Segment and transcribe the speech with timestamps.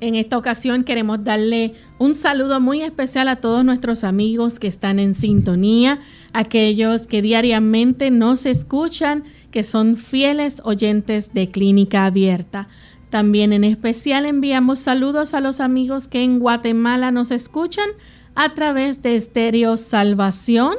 [0.00, 4.98] en esta ocasión queremos darle un saludo muy especial a todos nuestros amigos que están
[4.98, 5.98] en sintonía,
[6.32, 12.68] aquellos que diariamente nos escuchan, que son fieles oyentes de Clínica Abierta.
[13.10, 17.88] También en especial enviamos saludos a los amigos que en Guatemala nos escuchan
[18.34, 20.74] a través de Estéreo Salvación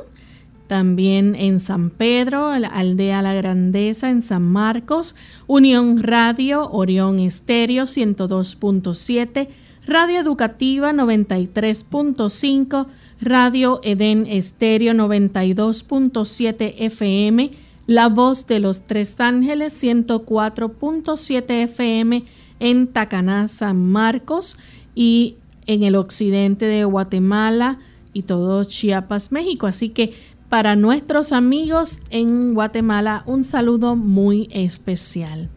[0.72, 5.16] también en San Pedro, Aldea La Grandeza, en San Marcos,
[5.46, 9.50] Unión Radio, Orión Estéreo 102.7,
[9.86, 12.88] Radio Educativa 93.5,
[13.20, 17.52] Radio Edén Estéreo 92.7 FM,
[17.86, 22.24] La Voz de los Tres Ángeles 104.7 FM
[22.62, 24.58] en Tacaná, San Marcos
[24.96, 25.36] y
[25.68, 27.80] en el occidente de Guatemala
[28.14, 29.68] y todo Chiapas, México.
[29.68, 30.14] Así que
[30.52, 35.48] para nuestros amigos en Guatemala un saludo muy especial.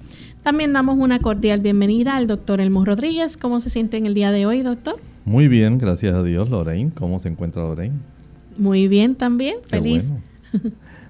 [0.44, 3.36] También damos una cordial bienvenida al doctor Elmo Rodríguez.
[3.36, 4.94] ¿Cómo se siente en el día de hoy, doctor?
[5.24, 6.92] Muy bien, gracias a Dios, Lorraine.
[6.94, 7.96] ¿Cómo se encuentra Lorraine?
[8.56, 10.12] Muy bien también, feliz.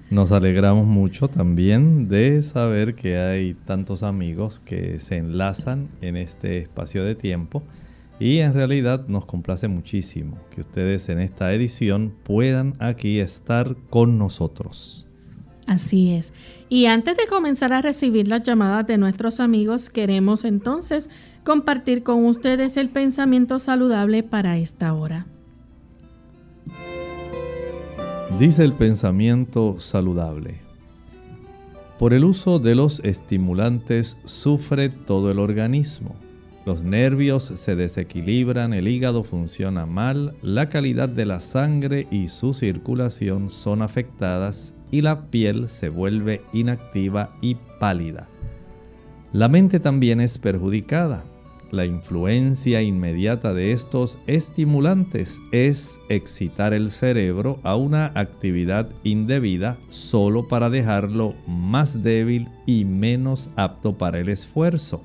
[0.09, 6.57] Nos alegramos mucho también de saber que hay tantos amigos que se enlazan en este
[6.57, 7.61] espacio de tiempo
[8.19, 14.17] Y en realidad nos complace muchísimo que ustedes en esta edición puedan aquí estar con
[14.17, 15.05] nosotros.
[15.67, 16.31] Así es.
[16.69, 21.09] Y antes de comenzar a recibir las llamadas de nuestros amigos, queremos entonces
[21.43, 25.25] compartir con ustedes el pensamiento saludable para esta hora.
[28.39, 30.59] Dice el pensamiento saludable.
[31.97, 36.15] Por el uso de los estimulantes sufre todo el organismo.
[36.65, 42.55] Los nervios se desequilibran, el hígado funciona mal, la calidad de la sangre y su
[42.55, 48.27] circulación son afectadas y la piel se vuelve inactiva y pálida.
[49.31, 51.23] La mente también es perjudicada.
[51.69, 60.47] La influencia inmediata de estos estimulantes es excitar el cerebro a una actividad indebida solo
[60.47, 65.03] para dejarlo más débil y menos apto para el esfuerzo.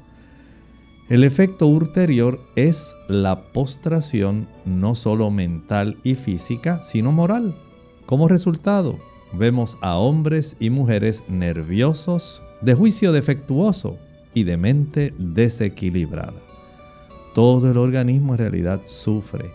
[1.10, 7.56] El efecto ulterior es la postración no solo mental y física, sino moral.
[8.06, 8.96] Como resultado,
[9.32, 13.98] vemos a hombres y mujeres nerviosos, de juicio defectuoso
[14.34, 16.40] y de mente desequilibrada.
[17.34, 19.50] Todo el organismo en realidad sufre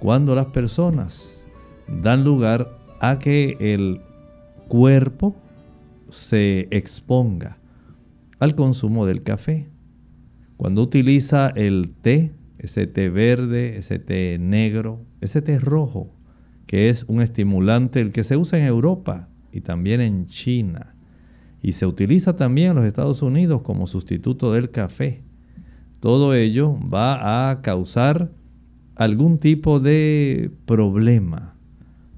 [0.00, 1.46] cuando las personas
[1.86, 4.00] dan lugar a que el
[4.66, 5.36] cuerpo
[6.10, 7.56] se exponga
[8.40, 9.77] al consumo del café.
[10.58, 16.10] Cuando utiliza el té, ese té verde, ese té negro, ese té rojo,
[16.66, 20.96] que es un estimulante el que se usa en Europa y también en China,
[21.62, 25.22] y se utiliza también en los Estados Unidos como sustituto del café.
[26.00, 28.32] Todo ello va a causar
[28.96, 31.54] algún tipo de problema,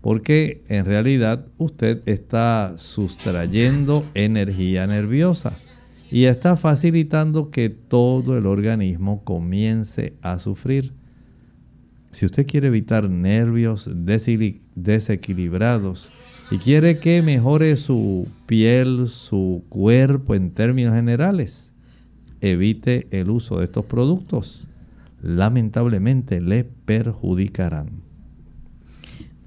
[0.00, 5.52] porque en realidad usted está sustrayendo energía nerviosa
[6.10, 10.92] y está facilitando que todo el organismo comience a sufrir.
[12.10, 13.88] Si usted quiere evitar nervios
[14.74, 16.10] desequilibrados
[16.50, 21.72] y quiere que mejore su piel, su cuerpo en términos generales,
[22.40, 24.66] evite el uso de estos productos.
[25.22, 28.09] Lamentablemente le perjudicarán.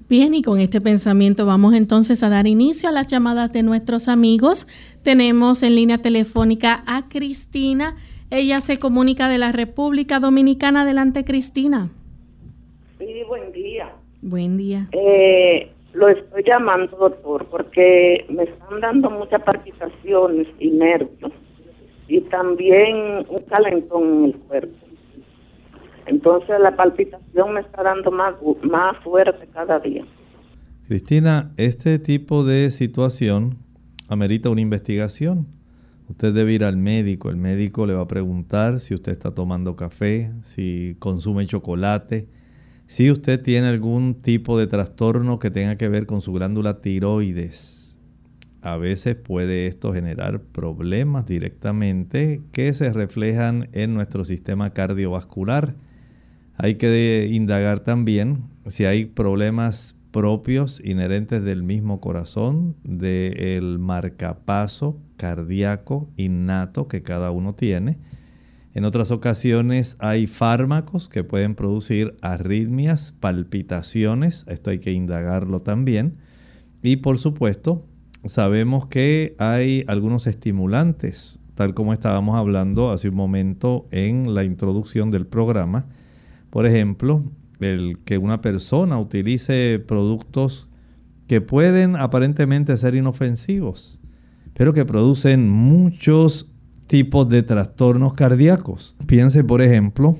[0.08, 4.08] Bien, y con este pensamiento vamos entonces a dar inicio a las llamadas de nuestros
[4.08, 4.66] amigos.
[5.02, 7.96] Tenemos en línea telefónica a Cristina.
[8.30, 10.82] Ella se comunica de la República Dominicana.
[10.82, 11.88] Adelante, Cristina.
[12.98, 13.92] Sí, buen día.
[14.20, 14.88] Buen día.
[14.92, 21.32] Eh, lo estoy llamando, doctor, porque me están dando muchas palpitaciones y nervios
[22.08, 24.83] y también un calentón en el cuerpo.
[26.06, 30.04] Entonces la palpitación me está dando más, más fuerte cada día.
[30.86, 33.58] Cristina, este tipo de situación
[34.08, 35.46] amerita una investigación.
[36.08, 37.30] Usted debe ir al médico.
[37.30, 42.28] El médico le va a preguntar si usted está tomando café, si consume chocolate,
[42.86, 47.84] si usted tiene algún tipo de trastorno que tenga que ver con su glándula tiroides
[48.64, 55.74] a veces puede esto generar problemas directamente que se reflejan en nuestro sistema cardiovascular.
[56.56, 66.08] Hay que indagar también si hay problemas propios inherentes del mismo corazón, del marcapaso cardíaco
[66.16, 67.98] innato que cada uno tiene.
[68.74, 76.18] En otras ocasiones hay fármacos que pueden producir arritmias, palpitaciones, esto hay que indagarlo también.
[76.80, 77.84] Y por supuesto,
[78.24, 85.10] sabemos que hay algunos estimulantes, tal como estábamos hablando hace un momento en la introducción
[85.10, 85.86] del programa.
[86.54, 87.24] Por ejemplo,
[87.58, 90.70] el que una persona utilice productos
[91.26, 94.00] que pueden aparentemente ser inofensivos,
[94.52, 96.54] pero que producen muchos
[96.86, 98.94] tipos de trastornos cardíacos.
[99.08, 100.16] Piense, por ejemplo,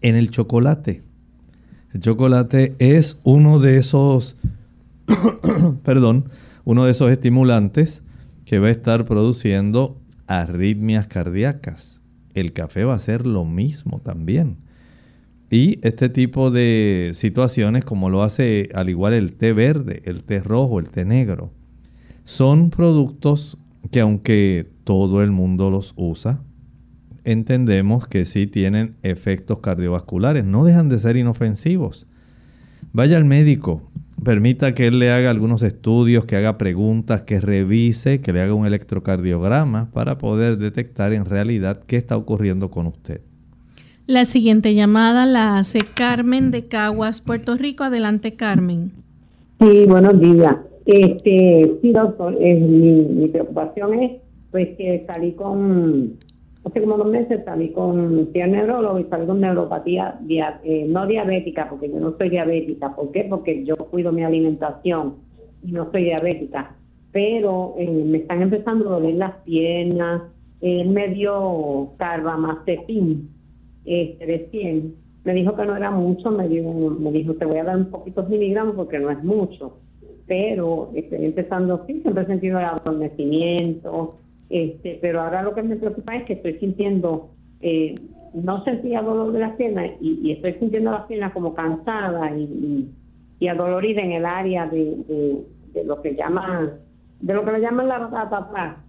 [0.00, 1.04] en el chocolate.
[1.94, 4.36] El chocolate es uno de esos,
[5.84, 6.28] perdón,
[6.64, 8.02] uno de esos estimulantes
[8.46, 12.02] que va a estar produciendo arritmias cardíacas.
[12.34, 14.65] El café va a ser lo mismo también.
[15.50, 20.40] Y este tipo de situaciones, como lo hace al igual el té verde, el té
[20.40, 21.52] rojo, el té negro,
[22.24, 23.58] son productos
[23.92, 26.40] que aunque todo el mundo los usa,
[27.24, 32.06] entendemos que sí tienen efectos cardiovasculares, no dejan de ser inofensivos.
[32.92, 33.82] Vaya al médico,
[34.24, 38.54] permita que él le haga algunos estudios, que haga preguntas, que revise, que le haga
[38.54, 43.20] un electrocardiograma para poder detectar en realidad qué está ocurriendo con usted.
[44.06, 47.82] La siguiente llamada la hace Carmen de Caguas, Puerto Rico.
[47.82, 48.92] Adelante, Carmen.
[49.58, 50.58] Sí, buenos días.
[50.84, 54.12] Este, sí, doctor, mi, preocupación es
[54.52, 56.12] pues que salí con
[56.64, 61.68] hace como dos meses salí con fui neurólogo y salí con neuropatía eh, no diabética,
[61.68, 62.94] porque yo no soy diabética.
[62.94, 63.26] ¿Por qué?
[63.28, 65.16] Porque yo cuido mi alimentación
[65.64, 66.76] y no soy diabética.
[67.10, 70.22] Pero eh, me están empezando a doler las piernas.
[70.60, 73.35] Él me dio carbamazepin
[73.86, 74.94] este, de 100.
[75.24, 77.90] Me dijo que no era mucho, me, dio, me dijo te voy a dar un
[77.90, 79.78] poquito miligramos porque no es mucho.
[80.26, 84.16] Pero estoy empezando, sí, siempre he sentido el adormecimiento,
[84.48, 87.94] este, pero ahora lo que me preocupa es que estoy sintiendo, eh,
[88.34, 92.88] no sentía dolor de las piernas y, estoy sintiendo las piernas como cansada y,
[93.40, 96.72] y, adolorida en el área de, de, lo que llaman,
[97.20, 98.84] de lo que le llaman la batata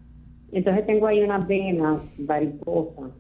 [0.52, 3.12] Entonces tengo ahí unas venas varicosas,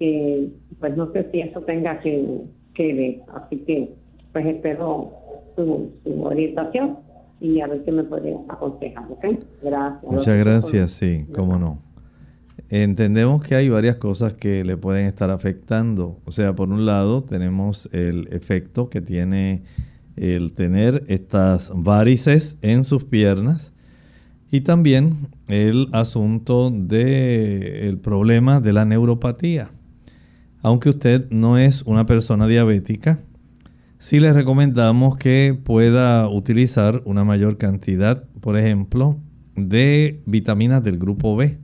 [0.00, 0.48] que
[0.80, 2.40] pues no sé si eso tenga que,
[2.74, 3.94] que ver, así que
[4.32, 5.12] pues espero
[5.54, 5.92] su,
[6.22, 6.98] orientación
[7.40, 9.24] y a ver qué me puede aconsejar, ¿ok?
[9.62, 10.12] Gracias.
[10.12, 11.82] Muchas gracias, sí, cómo no.
[12.70, 16.18] Entendemos que hay varias cosas que le pueden estar afectando.
[16.24, 19.62] O sea, por un lado tenemos el efecto que tiene
[20.16, 23.72] el tener estas varices en sus piernas
[24.50, 29.70] y también el asunto del problema de la neuropatía.
[30.62, 33.20] Aunque usted no es una persona diabética,
[33.98, 39.18] sí les recomendamos que pueda utilizar una mayor cantidad, por ejemplo,
[39.56, 41.58] de vitaminas del grupo B.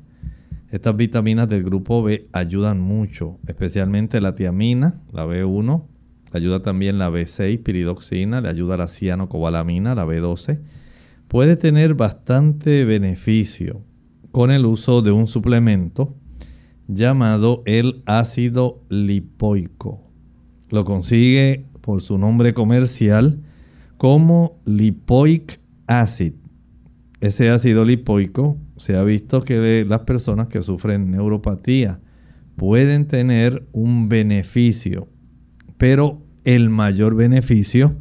[0.70, 5.84] Estas vitaminas del grupo B ayudan mucho, especialmente la tiamina, la B1,
[6.32, 10.60] le ayuda también la B6, piridoxina, le ayuda la cianocobalamina, la B12.
[11.28, 13.82] Puede tener bastante beneficio
[14.32, 16.14] con el uso de un suplemento
[16.88, 20.02] llamado el ácido lipoico.
[20.68, 23.40] Lo consigue por su nombre comercial
[23.96, 26.34] como lipoic acid.
[27.20, 32.00] Ese ácido lipoico se ha visto que las personas que sufren neuropatía
[32.56, 35.08] pueden tener un beneficio,
[35.78, 37.96] pero el mayor beneficio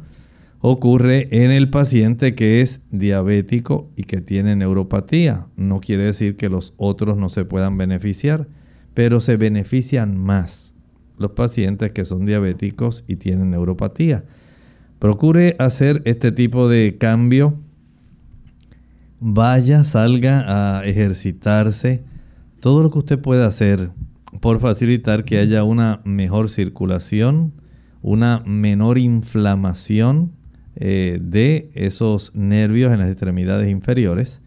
[0.60, 5.46] ocurre en el paciente que es diabético y que tiene neuropatía.
[5.56, 8.48] No quiere decir que los otros no se puedan beneficiar,
[8.96, 10.74] pero se benefician más
[11.18, 14.24] los pacientes que son diabéticos y tienen neuropatía.
[14.98, 17.58] Procure hacer este tipo de cambio.
[19.20, 22.04] Vaya, salga a ejercitarse.
[22.60, 23.90] Todo lo que usted pueda hacer
[24.40, 27.52] por facilitar que haya una mejor circulación,
[28.00, 30.32] una menor inflamación
[30.74, 34.40] eh, de esos nervios en las extremidades inferiores,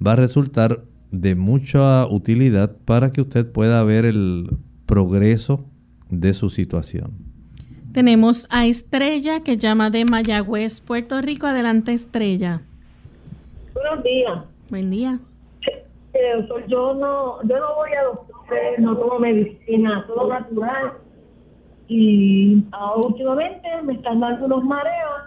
[0.00, 5.64] va a resultar de mucha utilidad para que usted pueda ver el progreso
[6.10, 7.12] de su situación.
[7.92, 11.46] Tenemos a Estrella que llama de Mayagüez, Puerto Rico.
[11.46, 12.60] Adelante, Estrella.
[13.74, 14.44] Buenos días.
[14.70, 15.18] Buen día.
[16.12, 20.92] Eh, yo no, yo no voy a doctor, no tomo medicina, todo natural.
[21.88, 22.64] Y
[22.96, 25.22] últimamente me están dando unos mareos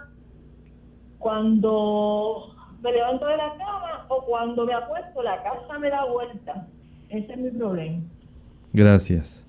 [1.18, 6.66] cuando me levanto de la cama o cuando me apuesto, la casa me da vuelta.
[7.08, 8.02] Ese es mi problema.
[8.72, 9.44] Gracias.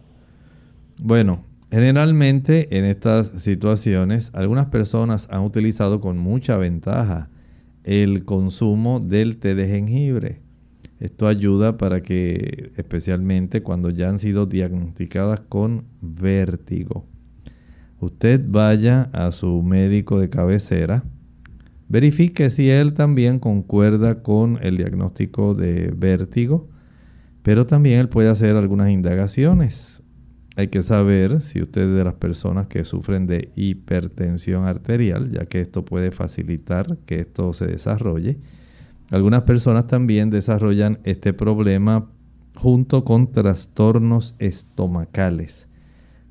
[1.00, 7.30] Bueno, generalmente en estas situaciones algunas personas han utilizado con mucha ventaja
[7.84, 10.42] el consumo del té de jengibre.
[11.00, 17.06] Esto ayuda para que, especialmente cuando ya han sido diagnosticadas con vértigo,
[18.00, 21.04] usted vaya a su médico de cabecera,
[21.88, 26.70] verifique si él también concuerda con el diagnóstico de vértigo,
[27.42, 30.04] pero también él puede hacer algunas indagaciones
[30.56, 35.46] hay que saber si usted es de las personas que sufren de hipertensión arterial, ya
[35.46, 38.38] que esto puede facilitar que esto se desarrolle.
[39.10, 42.10] Algunas personas también desarrollan este problema
[42.56, 45.68] junto con trastornos estomacales.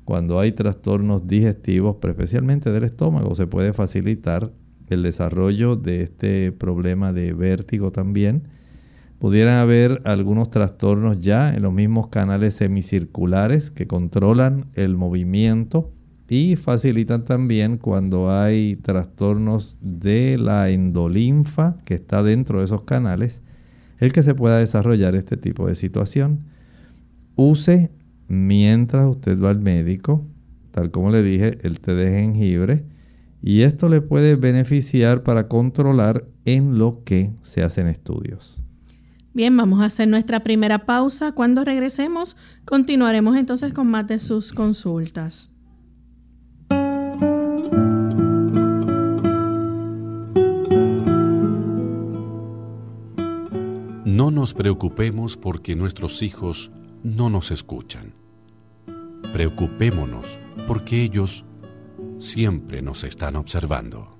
[0.05, 4.51] Cuando hay trastornos digestivos, especialmente del estómago, se puede facilitar
[4.93, 8.43] el desarrollo de este problema de vértigo también
[9.19, 15.91] pudieran haber algunos trastornos ya en los mismos canales semicirculares que controlan el movimiento
[16.27, 23.41] y facilitan también cuando hay trastornos de la endolinfa que está dentro de esos canales,
[23.99, 26.45] el que se pueda desarrollar este tipo de situación.
[27.35, 27.91] Use
[28.27, 30.25] mientras usted va al médico,
[30.71, 32.83] tal como le dije, el té de jengibre,
[33.45, 38.61] y esto le puede beneficiar para controlar en lo que se hacen estudios.
[39.33, 41.33] Bien, vamos a hacer nuestra primera pausa.
[41.33, 45.53] Cuando regresemos, continuaremos entonces con más de sus consultas.
[54.05, 56.71] No nos preocupemos porque nuestros hijos
[57.03, 58.13] no nos escuchan.
[59.33, 61.43] Preocupémonos, porque ellos
[62.19, 64.17] siempre nos están observando.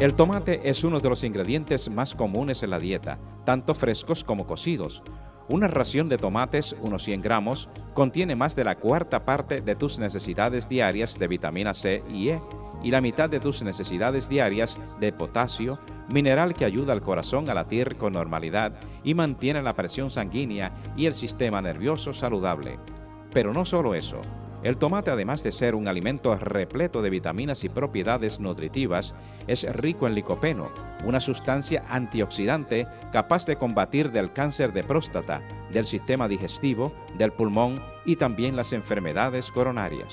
[0.00, 4.46] El tomate es uno de los ingredientes más comunes en la dieta, tanto frescos como
[4.46, 5.02] cocidos.
[5.50, 9.98] Una ración de tomates, unos 100 gramos, contiene más de la cuarta parte de tus
[9.98, 12.40] necesidades diarias de vitamina C y E
[12.84, 17.54] y la mitad de tus necesidades diarias de potasio, mineral que ayuda al corazón a
[17.54, 22.78] latir con normalidad y mantiene la presión sanguínea y el sistema nervioso saludable.
[23.32, 24.20] Pero no solo eso.
[24.62, 29.14] El tomate, además de ser un alimento repleto de vitaminas y propiedades nutritivas,
[29.46, 30.70] es rico en licopeno,
[31.04, 35.40] una sustancia antioxidante capaz de combatir del cáncer de próstata,
[35.72, 40.12] del sistema digestivo, del pulmón y también las enfermedades coronarias.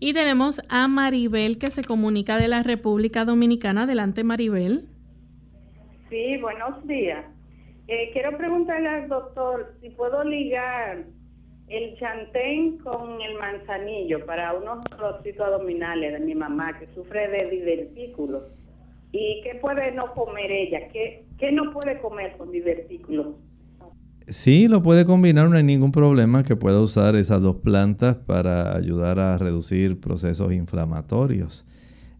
[0.00, 3.82] y tenemos a Maribel que se comunica de la República Dominicana.
[3.82, 4.88] Adelante, Maribel.
[6.08, 7.24] Sí, buenos días.
[7.86, 11.04] Eh, quiero preguntarle al doctor si puedo ligar
[11.68, 17.50] el chantén con el manzanillo para unos dolorcitos abdominales de mi mamá que sufre de
[17.50, 18.42] divertículos.
[19.12, 20.88] ¿Y qué puede no comer ella?
[20.92, 23.36] ¿Qué, qué no puede comer con divertículos?
[24.30, 28.76] Sí, lo puede combinar, no hay ningún problema que pueda usar esas dos plantas para
[28.76, 31.66] ayudar a reducir procesos inflamatorios.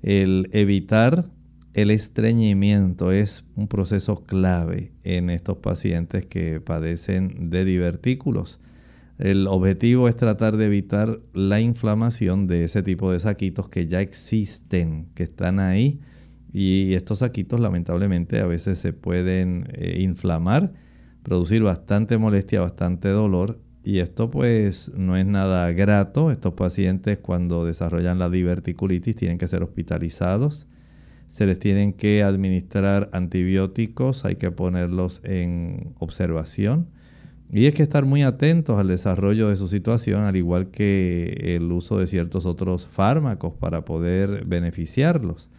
[0.03, 1.27] El evitar
[1.73, 8.61] el estreñimiento es un proceso clave en estos pacientes que padecen de divertículos.
[9.19, 14.01] El objetivo es tratar de evitar la inflamación de ese tipo de saquitos que ya
[14.01, 16.01] existen, que están ahí.
[16.53, 20.73] Y estos saquitos lamentablemente a veces se pueden eh, inflamar
[21.23, 23.59] producir bastante molestia, bastante dolor.
[23.83, 26.31] Y esto pues no es nada grato.
[26.31, 30.67] Estos pacientes cuando desarrollan la diverticulitis tienen que ser hospitalizados.
[31.29, 36.89] Se les tienen que administrar antibióticos, hay que ponerlos en observación.
[37.53, 41.71] Y es que estar muy atentos al desarrollo de su situación, al igual que el
[41.73, 45.51] uso de ciertos otros fármacos para poder beneficiarlos.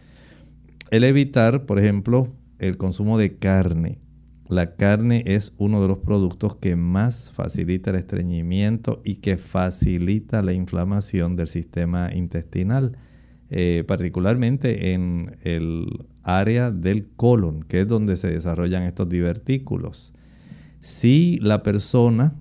[0.90, 3.98] El evitar, por ejemplo, el consumo de carne
[4.52, 10.42] la carne es uno de los productos que más facilita el estreñimiento y que facilita
[10.42, 12.98] la inflamación del sistema intestinal,
[13.48, 20.12] eh, particularmente en el área del colon, que es donde se desarrollan estos divertículos.
[20.80, 22.34] Si la persona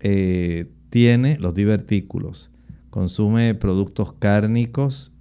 [0.00, 2.50] eh, tiene los divertículos,
[2.88, 5.14] consume productos cárnicos,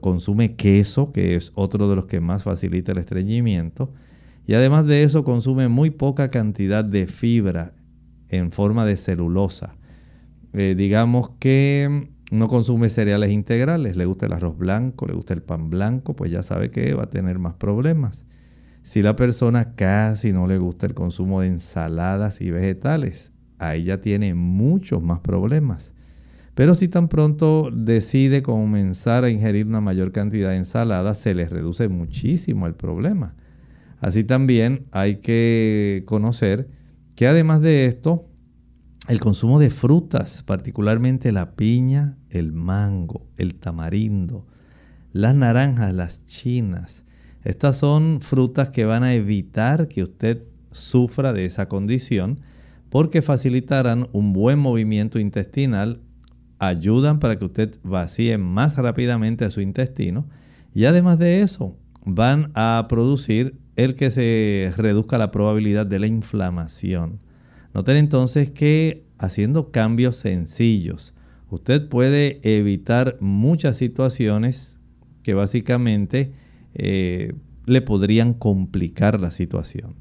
[0.00, 3.92] consume queso, que es otro de los que más facilita el estreñimiento,
[4.46, 7.72] y además de eso consume muy poca cantidad de fibra
[8.28, 9.76] en forma de celulosa.
[10.52, 15.42] Eh, digamos que no consume cereales integrales, le gusta el arroz blanco, le gusta el
[15.42, 18.26] pan blanco, pues ya sabe que va a tener más problemas.
[18.82, 24.00] Si la persona casi no le gusta el consumo de ensaladas y vegetales, ahí ya
[24.00, 25.92] tiene muchos más problemas.
[26.54, 31.48] Pero si tan pronto decide comenzar a ingerir una mayor cantidad de ensaladas, se le
[31.48, 33.34] reduce muchísimo el problema.
[34.04, 36.68] Así también hay que conocer
[37.14, 38.28] que además de esto,
[39.08, 44.46] el consumo de frutas, particularmente la piña, el mango, el tamarindo,
[45.14, 47.02] las naranjas, las chinas,
[47.44, 52.40] estas son frutas que van a evitar que usted sufra de esa condición
[52.90, 56.02] porque facilitarán un buen movimiento intestinal,
[56.58, 60.28] ayudan para que usted vacíe más rápidamente a su intestino
[60.74, 66.06] y además de eso van a producir el que se reduzca la probabilidad de la
[66.06, 67.20] inflamación.
[67.72, 71.14] Noten entonces que haciendo cambios sencillos,
[71.50, 74.76] usted puede evitar muchas situaciones
[75.22, 76.32] que básicamente
[76.74, 77.34] eh,
[77.66, 79.94] le podrían complicar la situación.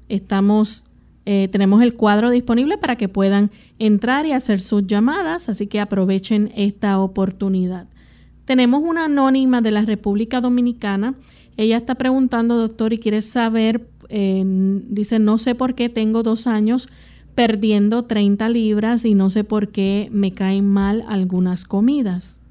[0.09, 0.85] Estamos
[1.25, 5.79] eh, tenemos el cuadro disponible para que puedan entrar y hacer sus llamadas, así que
[5.79, 7.85] aprovechen esta oportunidad.
[8.45, 11.15] Tenemos una anónima de la República Dominicana.
[11.55, 16.89] Ella está preguntando, doctor, y quiere saber, dice, no sé por qué tengo dos años
[17.35, 22.41] perdiendo 30 libras y no sé por qué me caen mal algunas comidas.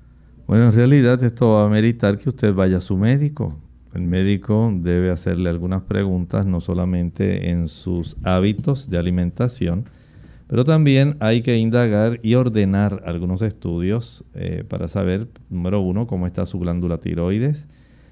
[0.49, 3.57] Bueno, en realidad esto va a meritar que usted vaya a su médico.
[3.95, 9.85] El médico debe hacerle algunas preguntas, no solamente en sus hábitos de alimentación,
[10.53, 16.27] pero también hay que indagar y ordenar algunos estudios eh, para saber, número uno, cómo
[16.27, 17.69] está su glándula tiroides,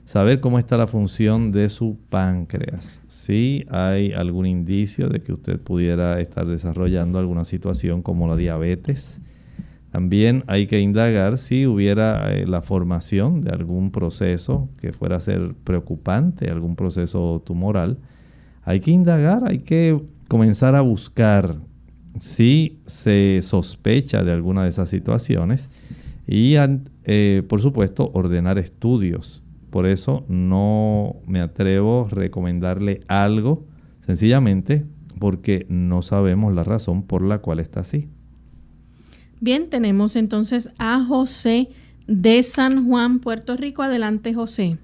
[0.07, 3.03] saber cómo está la función de su páncreas.
[3.09, 9.21] Si hay algún indicio de que usted pudiera estar desarrollando alguna situación como la diabetes,
[9.91, 15.21] también hay que indagar si hubiera eh, la formación de algún proceso que fuera a
[15.21, 17.99] ser preocupante, algún proceso tumoral.
[18.63, 21.69] Hay que indagar, hay que comenzar a buscar
[22.19, 25.69] si se sospecha de alguna de esas situaciones
[26.27, 26.55] y,
[27.05, 29.43] eh, por supuesto, ordenar estudios.
[29.71, 33.65] Por eso no me atrevo a recomendarle algo,
[34.05, 34.85] sencillamente
[35.19, 38.09] porque no sabemos la razón por la cual está así.
[39.41, 41.69] Bien, tenemos entonces a José
[42.07, 43.83] de San Juan, Puerto Rico.
[43.83, 44.79] Adelante, José.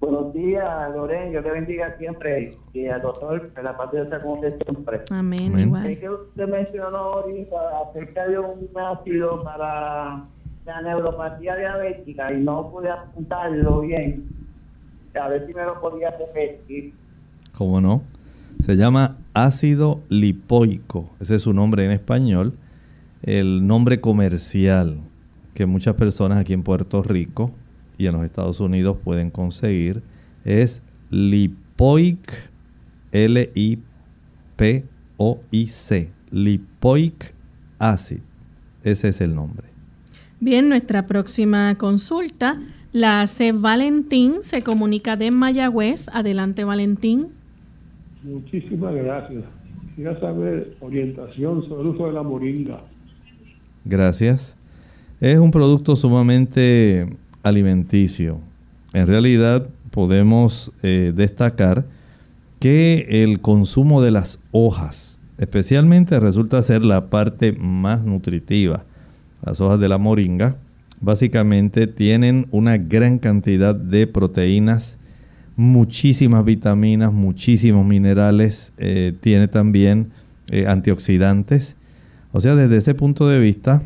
[0.00, 1.30] Buenos días, Loren.
[1.30, 2.56] Yo te bendiga siempre.
[2.72, 5.02] Y al doctor, en la parte de esta con siempre.
[5.10, 5.58] Amén.
[5.58, 5.86] Igual.
[5.86, 10.24] Es que usted mencionó ahorita acerca de un ácido para
[10.64, 14.26] la neuropatía diabética y no pude apuntarlo bien.
[15.20, 16.94] A ver si me lo podía repetir.
[17.56, 18.02] ¿Cómo no?
[18.60, 21.10] Se llama ácido lipoico.
[21.20, 22.54] Ese es su nombre en español.
[23.22, 25.00] El nombre comercial
[25.52, 27.50] que muchas personas aquí en Puerto Rico
[28.00, 30.02] y en los Estados Unidos pueden conseguir
[30.46, 32.50] es lipoic,
[33.12, 33.82] L-I-P-O-I-C,
[36.30, 37.34] lipoic
[37.78, 38.20] acid.
[38.82, 39.66] Ese es el nombre.
[40.40, 42.58] Bien, nuestra próxima consulta
[42.92, 46.08] la hace Valentín, se comunica de Mayagüez.
[46.08, 47.26] Adelante, Valentín.
[48.22, 49.44] Muchísimas gracias.
[49.94, 52.80] Quería saber orientación sobre el uso de la moringa.
[53.84, 54.56] Gracias.
[55.20, 57.06] Es un producto sumamente
[57.42, 58.40] alimenticio.
[58.92, 61.84] En realidad podemos eh, destacar
[62.58, 68.84] que el consumo de las hojas especialmente resulta ser la parte más nutritiva.
[69.42, 70.56] Las hojas de la moringa
[71.00, 74.98] básicamente tienen una gran cantidad de proteínas
[75.60, 80.10] muchísimas vitaminas, muchísimos minerales, eh, tiene también
[80.50, 81.76] eh, antioxidantes.
[82.32, 83.82] O sea, desde ese punto de vista,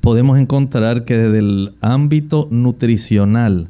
[0.00, 3.68] podemos encontrar que desde el ámbito nutricional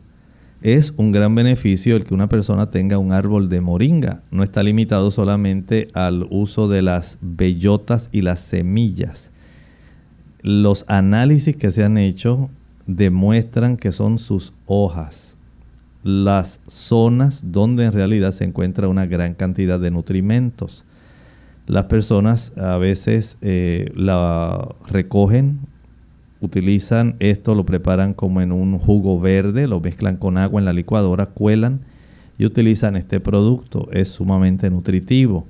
[0.63, 4.23] es un gran beneficio el que una persona tenga un árbol de moringa.
[4.31, 9.31] No está limitado solamente al uso de las bellotas y las semillas.
[10.43, 12.51] Los análisis que se han hecho
[12.87, 15.39] demuestran que son sus hojas
[16.03, 20.85] las zonas donde en realidad se encuentra una gran cantidad de nutrimentos.
[21.67, 25.61] Las personas a veces eh, la recogen,
[26.40, 30.72] utilizan esto, lo preparan como en un jugo verde, lo mezclan con agua en la
[30.72, 31.81] licuadora, cuelan
[32.38, 33.88] y utilizan este producto.
[33.92, 35.46] Es sumamente nutritivo.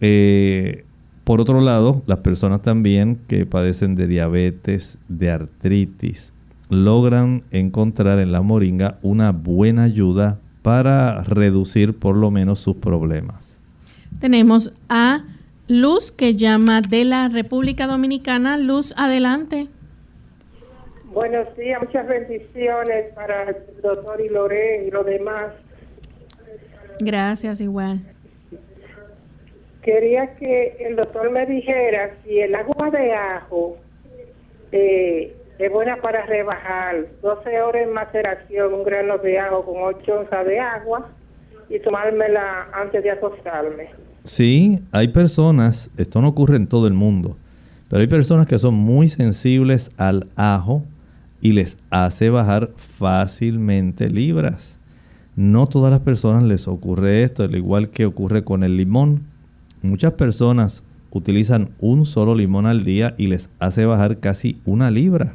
[0.00, 0.84] Eh,
[1.24, 6.32] por otro lado, las personas también que padecen de diabetes, de artritis,
[6.68, 13.58] logran encontrar en la moringa una buena ayuda para reducir por lo menos sus problemas.
[14.20, 15.24] Tenemos a
[15.68, 18.56] Luz que llama de la República Dominicana.
[18.56, 19.68] Luz, adelante.
[21.12, 25.52] Buenos días, muchas bendiciones para el doctor y Loré y los demás.
[27.00, 28.00] Gracias, igual.
[29.82, 33.76] quería que el doctor me dijera si el agua de ajo
[34.70, 40.20] eh, es buena para rebajar 12 horas en maceración, un grano de ajo con 8
[40.20, 41.10] onzas de agua
[41.68, 43.90] y tomármela antes de acostarme.
[44.24, 47.36] Sí, hay personas, esto no ocurre en todo el mundo,
[47.90, 50.84] pero hay personas que son muy sensibles al ajo
[51.42, 54.78] y les hace bajar fácilmente libras.
[55.34, 59.22] No todas las personas les ocurre esto, al igual que ocurre con el limón.
[59.82, 65.34] Muchas personas utilizan un solo limón al día y les hace bajar casi una libra.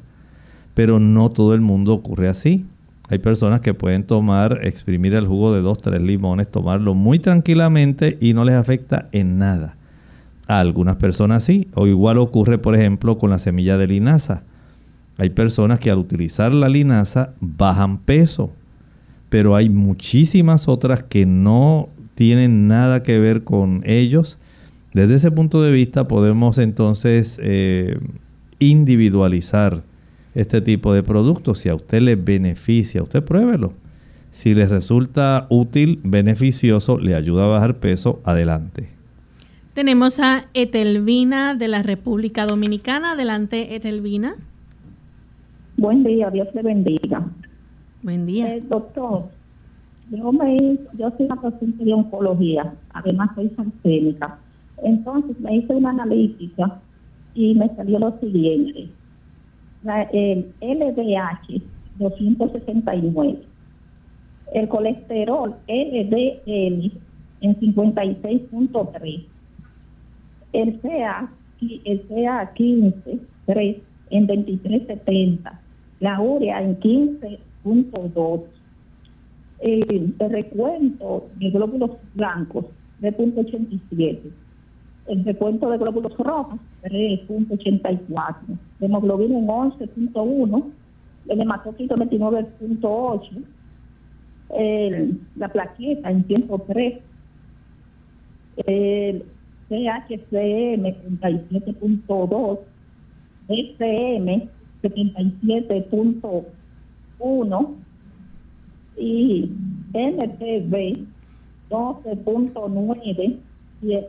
[0.74, 2.66] Pero no todo el mundo ocurre así.
[3.10, 8.18] Hay personas que pueden tomar, exprimir el jugo de dos, tres limones, tomarlo muy tranquilamente
[8.22, 9.76] y no les afecta en nada.
[10.48, 14.44] A algunas personas sí, o igual ocurre por ejemplo con la semilla de linaza.
[15.18, 18.52] Hay personas que al utilizar la linaza bajan peso,
[19.30, 24.40] pero hay muchísimas otras que no tienen nada que ver con ellos.
[24.94, 28.00] Desde ese punto de vista podemos entonces eh,
[28.60, 29.84] individualizar
[30.36, 31.60] este tipo de productos.
[31.60, 33.74] Si a usted le beneficia, usted pruébelo.
[34.32, 38.90] Si le resulta útil, beneficioso, le ayuda a bajar peso, adelante.
[39.74, 43.14] Tenemos a Etelvina de la República Dominicana.
[43.14, 44.36] Adelante, Etelvina.
[45.78, 47.24] Buen día, Dios le bendiga.
[48.02, 48.56] Buen día.
[48.56, 49.26] Eh, doctor,
[50.10, 54.40] yo, me, yo soy una paciente de oncología, además soy transgénica.
[54.82, 56.80] Entonces me hice una analítica
[57.36, 58.90] y me salió lo siguiente.
[60.14, 61.62] el LDH
[62.00, 63.40] 269,
[64.56, 66.92] el colesterol LDL
[67.42, 69.26] en 56.3,
[70.54, 73.78] el CA, el CA15 3
[74.10, 75.67] en 23.70
[76.00, 78.44] la urea en 15.2,
[79.60, 82.66] el, el recuento de glóbulos blancos
[83.00, 84.20] de 0.87,
[85.08, 88.36] el recuento de glóbulos rojos 3.84,
[88.82, 90.64] hemoglobina en 11.1,
[91.30, 93.44] el hematócrito 29.8,
[95.36, 97.00] la plaqueta en 103,
[98.66, 99.24] el
[99.70, 100.84] CHCM
[101.20, 102.60] 37.2,
[103.50, 104.50] SM
[104.82, 107.76] 77.1
[108.98, 109.52] y
[109.94, 111.06] NTV
[111.70, 113.38] 12.9
[113.82, 114.06] y el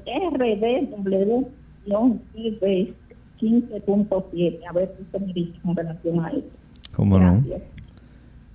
[1.86, 2.92] RDW-TV
[3.40, 4.58] 15.7.
[4.68, 6.46] A ver si usted me dice con relación a eso.
[6.94, 7.44] ¿Cómo no?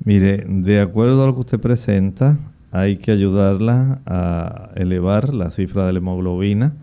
[0.04, 2.40] Mire, de acuerdo a lo que usted presenta,
[2.72, 6.74] hay que ayudarla a elevar la cifra de la hemoglobina,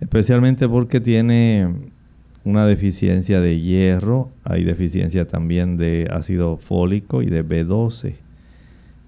[0.00, 1.68] especialmente porque tiene
[2.44, 8.14] una deficiencia de hierro, hay deficiencia también de ácido fólico y de B12.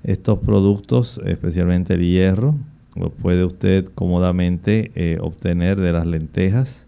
[0.04, 2.54] Estos productos, especialmente el hierro,
[2.94, 6.86] lo puede usted cómodamente eh, obtener de las lentejas,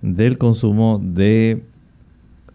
[0.00, 1.62] del consumo de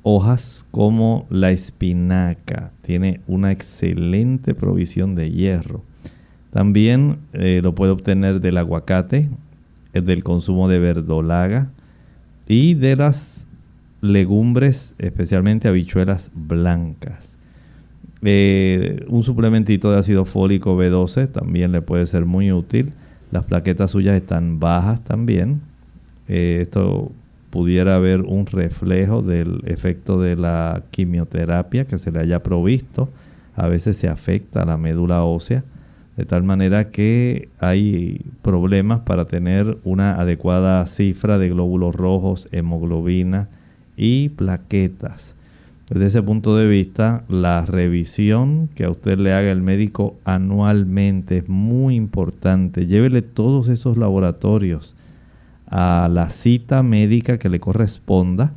[0.04, 2.72] hojas como la espinaca.
[2.82, 5.84] Tiene una excelente provisión de hierro.
[6.52, 9.30] También eh, lo puede obtener del aguacate,
[9.94, 11.70] del consumo de verdolaga,
[12.52, 13.48] y de las
[14.02, 17.38] legumbres, especialmente habichuelas blancas.
[18.24, 22.92] Eh, un suplementito de ácido fólico B12 también le puede ser muy útil.
[23.32, 25.62] Las plaquetas suyas están bajas también.
[26.28, 27.14] Eh, esto
[27.52, 33.08] pudiera haber un reflejo del efecto de la quimioterapia que se le haya provisto.
[33.56, 35.64] A veces se afecta la médula ósea
[36.18, 43.50] de tal manera que hay problemas para tener una adecuada cifra de glóbulos rojos, hemoglobina
[43.96, 45.36] y plaquetas.
[45.90, 51.38] Desde ese punto de vista, la revisión que a usted le haga el médico anualmente
[51.38, 52.88] es muy importante.
[52.88, 54.96] Llévele todos esos laboratorios
[55.68, 58.54] a la cita médica que le corresponda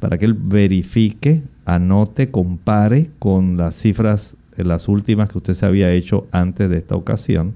[0.00, 5.90] para que él verifique, anote, compare con las cifras las últimas que usted se había
[5.90, 7.54] hecho antes de esta ocasión,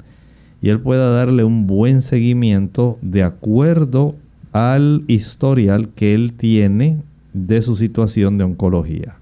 [0.61, 4.17] y él pueda darle un buen seguimiento de acuerdo
[4.53, 9.17] al historial que él tiene de su situación de oncología.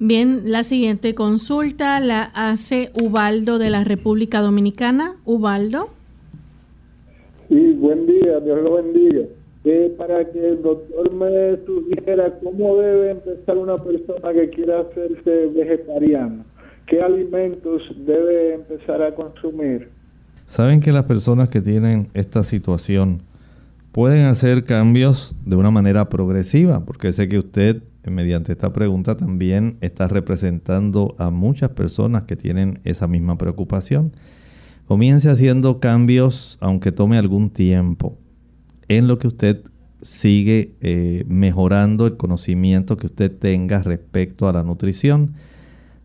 [0.00, 5.14] Bien, la siguiente consulta la hace Ubaldo de la República Dominicana.
[5.24, 5.90] Ubaldo.
[7.48, 9.26] Sí, buen día, Dios lo bendiga.
[9.64, 15.46] Eh, para que el doctor me sugiera cómo debe empezar una persona que quiera hacerse
[15.54, 16.44] vegetariana.
[16.86, 19.90] ¿Qué alimentos debe empezar a consumir?
[20.46, 23.22] Saben que las personas que tienen esta situación
[23.92, 29.76] pueden hacer cambios de una manera progresiva, porque sé que usted mediante esta pregunta también
[29.80, 34.12] está representando a muchas personas que tienen esa misma preocupación.
[34.86, 38.18] Comience haciendo cambios, aunque tome algún tiempo,
[38.88, 39.62] en lo que usted
[40.00, 45.34] sigue eh, mejorando el conocimiento que usted tenga respecto a la nutrición.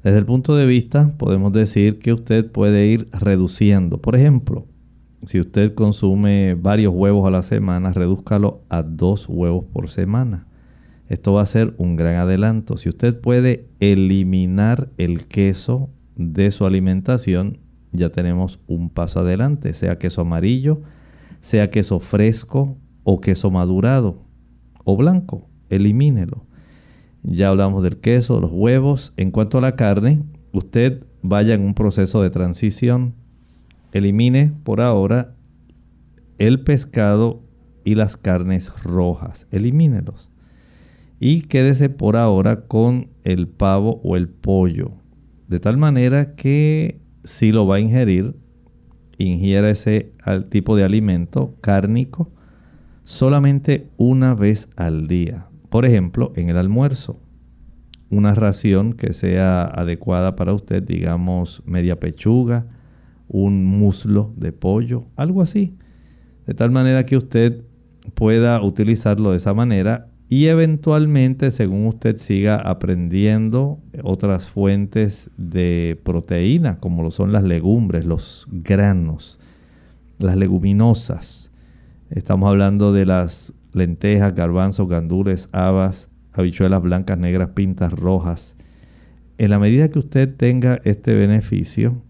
[0.07, 3.99] Desde el punto de vista, podemos decir que usted puede ir reduciendo.
[3.99, 4.65] Por ejemplo,
[5.25, 10.47] si usted consume varios huevos a la semana, redúzcalo a dos huevos por semana.
[11.09, 12.77] Esto va a ser un gran adelanto.
[12.77, 17.57] Si usted puede eliminar el queso de su alimentación,
[17.91, 20.83] ya tenemos un paso adelante, sea queso amarillo,
[21.41, 24.23] sea queso fresco o queso madurado
[24.85, 26.46] o blanco, elimínelo.
[27.29, 29.13] Ya hablamos del queso, los huevos.
[29.17, 33.15] En cuanto a la carne, usted vaya en un proceso de transición.
[33.91, 35.35] Elimine por ahora
[36.37, 37.43] el pescado
[37.83, 39.45] y las carnes rojas.
[39.51, 40.29] Elimínelos.
[41.19, 44.93] Y quédese por ahora con el pavo o el pollo.
[45.49, 48.37] De tal manera que si lo va a ingerir,
[49.17, 50.13] ingiera ese
[50.49, 52.31] tipo de alimento cárnico
[53.03, 55.46] solamente una vez al día.
[55.69, 57.19] Por ejemplo, en el almuerzo.
[58.09, 62.67] Una ración que sea adecuada para usted, digamos media pechuga,
[63.27, 65.75] un muslo de pollo, algo así.
[66.45, 67.63] De tal manera que usted
[68.13, 76.79] pueda utilizarlo de esa manera y eventualmente, según usted siga aprendiendo otras fuentes de proteína,
[76.79, 79.39] como lo son las legumbres, los granos,
[80.17, 81.47] las leguminosas,
[82.09, 88.57] Estamos hablando de las lentejas, garbanzos, gandules, habas, habichuelas blancas, negras, pintas, rojas.
[89.37, 92.01] En la medida que usted tenga este beneficio,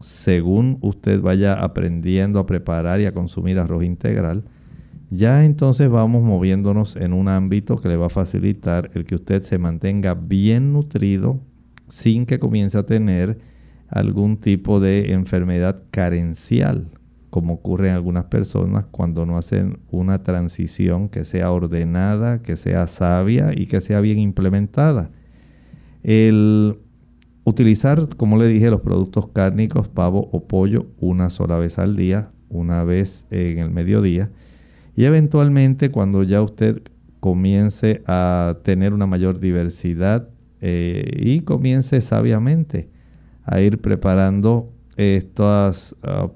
[0.00, 4.44] según usted vaya aprendiendo a preparar y a consumir arroz integral,
[5.10, 9.42] ya entonces vamos moviéndonos en un ámbito que le va a facilitar el que usted
[9.42, 11.40] se mantenga bien nutrido
[11.88, 13.38] sin que comience a tener
[13.88, 16.86] algún tipo de enfermedad carencial
[17.32, 22.86] como ocurre en algunas personas cuando no hacen una transición que sea ordenada, que sea
[22.86, 25.10] sabia y que sea bien implementada.
[26.02, 26.76] El
[27.44, 32.28] utilizar, como le dije, los productos cárnicos, pavo o pollo una sola vez al día,
[32.50, 34.30] una vez en el mediodía,
[34.94, 36.82] y eventualmente cuando ya usted
[37.18, 40.28] comience a tener una mayor diversidad
[40.60, 42.90] eh, y comience sabiamente
[43.42, 46.28] a ir preparando estas uh,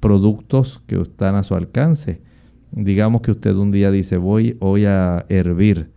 [0.00, 2.22] productos que están a su alcance.
[2.72, 5.90] Digamos que usted un día dice, voy hoy a hervir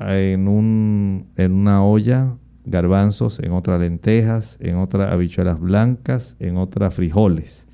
[0.00, 6.90] en, un, en una olla garbanzos, en otra lentejas, en otra habichuelas blancas, en otra
[6.90, 7.64] frijoles.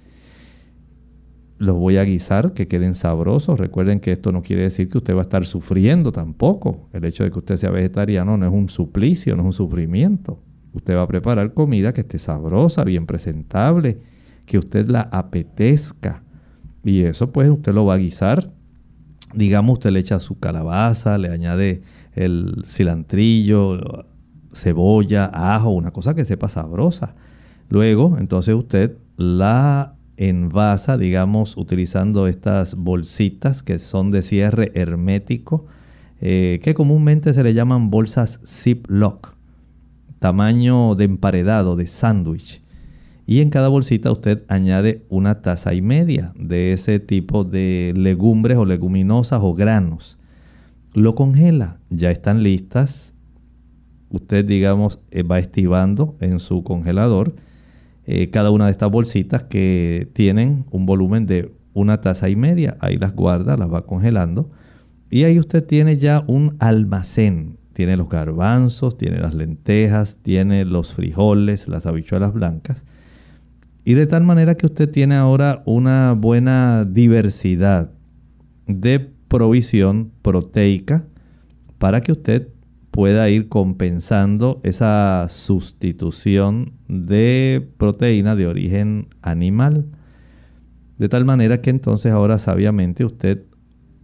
[1.59, 3.59] Los voy a guisar, que queden sabrosos.
[3.59, 6.89] Recuerden que esto no quiere decir que usted va a estar sufriendo tampoco.
[6.93, 10.41] El hecho de que usted sea vegetariano no es un suplicio, no es un sufrimiento.
[10.73, 14.01] Usted va a preparar comida que esté sabrosa, bien presentable,
[14.47, 16.23] que usted la apetezca.
[16.85, 18.51] Y eso pues usted lo va a guisar.
[19.35, 21.83] Digamos, usted le echa su calabaza, le añade
[22.15, 24.07] el cilantrillo,
[24.53, 27.15] cebolla, ajo, una cosa que sepa sabrosa.
[27.69, 35.67] Luego, entonces usted la envasa, digamos, utilizando estas bolsitas que son de cierre hermético,
[36.21, 39.35] eh, que comúnmente se le llaman bolsas Ziploc,
[40.19, 42.62] tamaño de emparedado, de sándwich
[43.27, 48.59] y en cada bolsita usted añade una taza y media de ese tipo de legumbres
[48.59, 50.19] o leguminosas o granos.
[50.93, 53.15] Lo congela, ya están listas.
[54.11, 57.35] Usted, digamos, eh, va estivando en su congelador
[58.05, 62.77] eh, cada una de estas bolsitas que tienen un volumen de una taza y media.
[62.81, 64.51] Ahí las guarda, las va congelando.
[65.11, 67.59] Y ahí usted tiene ya un almacén.
[67.73, 72.85] Tiene los garbanzos, tiene las lentejas, tiene los frijoles, las habichuelas blancas
[73.85, 77.91] y de tal manera que usted tiene ahora una buena diversidad
[78.67, 81.05] de provisión proteica
[81.79, 82.49] para que usted
[82.93, 89.87] pueda ir compensando esa sustitución de proteína de origen animal.
[90.99, 93.47] De tal manera que entonces ahora sabiamente usted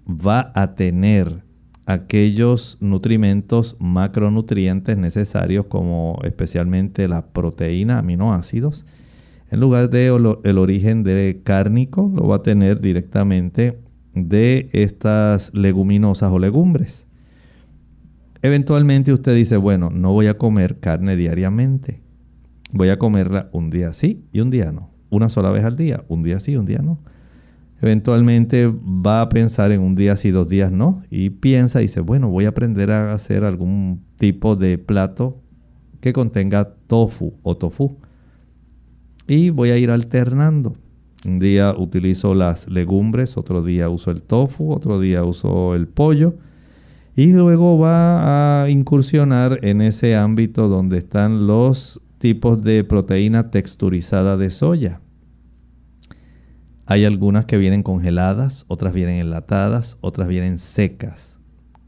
[0.08, 1.44] va a tener
[1.86, 8.84] aquellos nutrimentos macronutrientes necesarios como especialmente la proteína, aminoácidos,
[9.50, 13.78] en lugar de el origen de cárnico, lo va a tener directamente
[14.14, 17.06] de estas leguminosas o legumbres.
[18.42, 22.02] Eventualmente usted dice, bueno, no voy a comer carne diariamente.
[22.72, 24.90] Voy a comerla un día sí y un día no.
[25.10, 27.00] Una sola vez al día, un día sí, un día no.
[27.80, 31.00] Eventualmente va a pensar en un día sí, dos días no.
[31.10, 35.40] Y piensa y dice, bueno, voy a aprender a hacer algún tipo de plato
[36.00, 37.96] que contenga tofu o tofu
[39.28, 40.74] y voy a ir alternando.
[41.24, 46.34] Un día utilizo las legumbres, otro día uso el tofu, otro día uso el pollo.
[47.14, 54.36] Y luego va a incursionar en ese ámbito donde están los tipos de proteína texturizada
[54.36, 55.00] de soya.
[56.86, 61.36] Hay algunas que vienen congeladas, otras vienen enlatadas, otras vienen secas.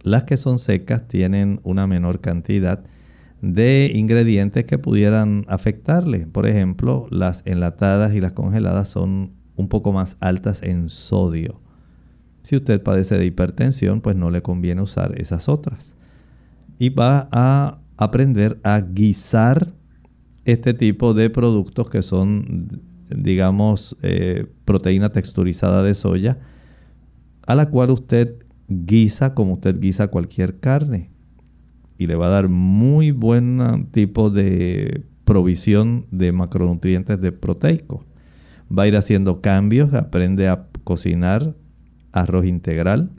[0.02, 2.84] Las que son secas tienen una menor cantidad
[3.42, 6.26] de ingredientes que pudieran afectarle.
[6.26, 11.60] Por ejemplo, las enlatadas y las congeladas son un poco más altas en sodio.
[12.42, 15.96] Si usted padece de hipertensión, pues no le conviene usar esas otras.
[16.78, 19.74] Y va a aprender a guisar
[20.44, 26.38] este tipo de productos que son, digamos, eh, proteína texturizada de soya,
[27.46, 28.36] a la cual usted
[28.68, 31.10] guisa como usted guisa cualquier carne
[32.00, 38.06] y le va a dar muy buen tipo de provisión de macronutrientes de proteico.
[38.72, 41.54] Va a ir haciendo cambios, aprende a cocinar
[42.12, 43.10] arroz integral,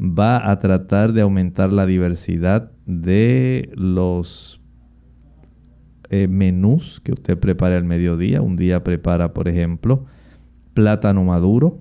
[0.00, 4.60] va a tratar de aumentar la diversidad de los
[6.10, 8.42] eh, menús que usted prepare al mediodía.
[8.42, 10.06] Un día prepara, por ejemplo,
[10.74, 11.78] plátano maduro,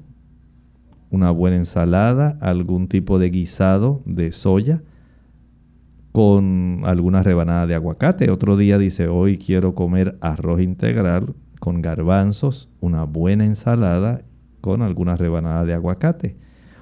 [1.09, 4.83] una buena ensalada, algún tipo de guisado de soya
[6.11, 8.29] con alguna rebanada de aguacate.
[8.31, 14.21] Otro día dice, hoy quiero comer arroz integral con garbanzos, una buena ensalada
[14.59, 16.35] con alguna rebanada de aguacate.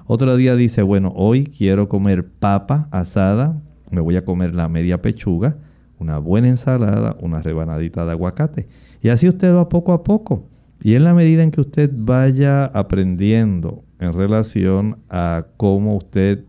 [0.06, 5.00] Otro día dice, bueno, hoy quiero comer papa asada, me voy a comer la media
[5.00, 5.58] pechuga,
[5.98, 8.68] una buena ensalada, una rebanadita de aguacate.
[9.02, 10.48] Y así usted va poco a poco.
[10.82, 16.44] Y en la medida en que usted vaya aprendiendo en relación a cómo usted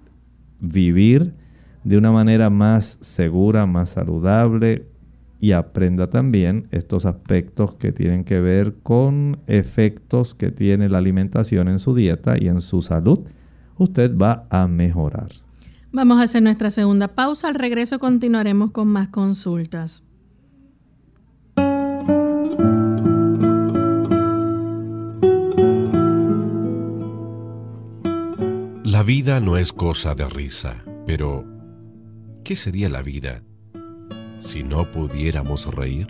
[0.59, 1.33] vivir
[1.83, 4.87] de una manera más segura, más saludable
[5.39, 11.67] y aprenda también estos aspectos que tienen que ver con efectos que tiene la alimentación
[11.67, 13.21] en su dieta y en su salud,
[13.77, 15.31] usted va a mejorar.
[15.91, 17.49] Vamos a hacer nuestra segunda pausa.
[17.49, 20.07] Al regreso continuaremos con más consultas.
[28.83, 30.75] La vida no es cosa de risa,
[31.07, 31.60] pero
[32.51, 33.43] ¿qué sería la vida
[34.39, 36.07] si no pudiéramos reír?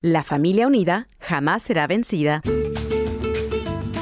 [0.00, 2.42] La familia unida jamás será vencida.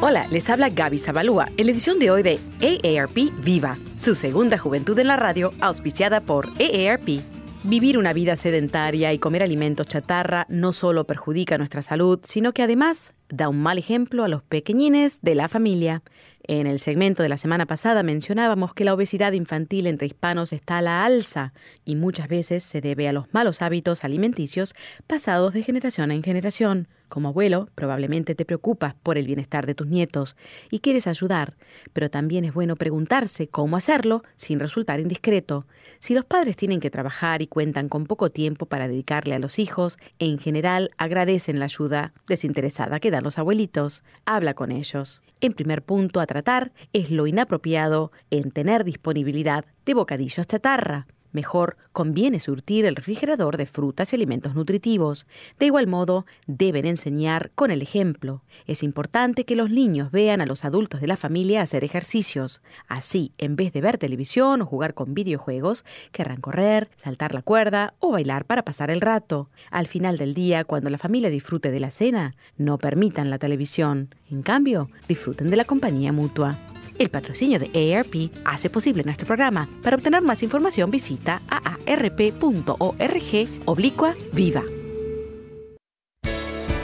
[0.02, 4.58] Hola, les habla Gaby Zabalúa en la edición de hoy de AARP Viva, su segunda
[4.58, 7.33] juventud en la radio, auspiciada por AARP.
[7.66, 12.62] Vivir una vida sedentaria y comer alimentos chatarra no solo perjudica nuestra salud, sino que
[12.62, 16.02] además da un mal ejemplo a los pequeñines de la familia.
[16.42, 20.76] En el segmento de la semana pasada mencionábamos que la obesidad infantil entre hispanos está
[20.76, 21.54] a la alza
[21.86, 24.74] y muchas veces se debe a los malos hábitos alimenticios
[25.06, 26.86] pasados de generación en generación.
[27.14, 30.34] Como abuelo, probablemente te preocupas por el bienestar de tus nietos
[30.68, 31.54] y quieres ayudar,
[31.92, 35.64] pero también es bueno preguntarse cómo hacerlo sin resultar indiscreto.
[36.00, 39.60] Si los padres tienen que trabajar y cuentan con poco tiempo para dedicarle a los
[39.60, 44.02] hijos, en general agradecen la ayuda desinteresada que dan los abuelitos.
[44.24, 45.22] Habla con ellos.
[45.40, 51.06] En primer punto a tratar es lo inapropiado en tener disponibilidad de bocadillos chatarra.
[51.34, 55.26] Mejor conviene surtir el refrigerador de frutas y alimentos nutritivos.
[55.58, 58.42] De igual modo, deben enseñar con el ejemplo.
[58.68, 62.62] Es importante que los niños vean a los adultos de la familia hacer ejercicios.
[62.86, 67.94] Así, en vez de ver televisión o jugar con videojuegos, querrán correr, saltar la cuerda
[67.98, 69.50] o bailar para pasar el rato.
[69.72, 74.14] Al final del día, cuando la familia disfrute de la cena, no permitan la televisión.
[74.30, 76.56] En cambio, disfruten de la compañía mutua.
[76.98, 79.68] El patrocinio de AARP hace posible nuestro programa.
[79.82, 84.62] Para obtener más información visita aarp.org oblicua viva.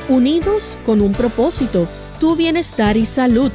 [0.08, 1.86] Unidos con un propósito,
[2.18, 3.52] tu bienestar y salud.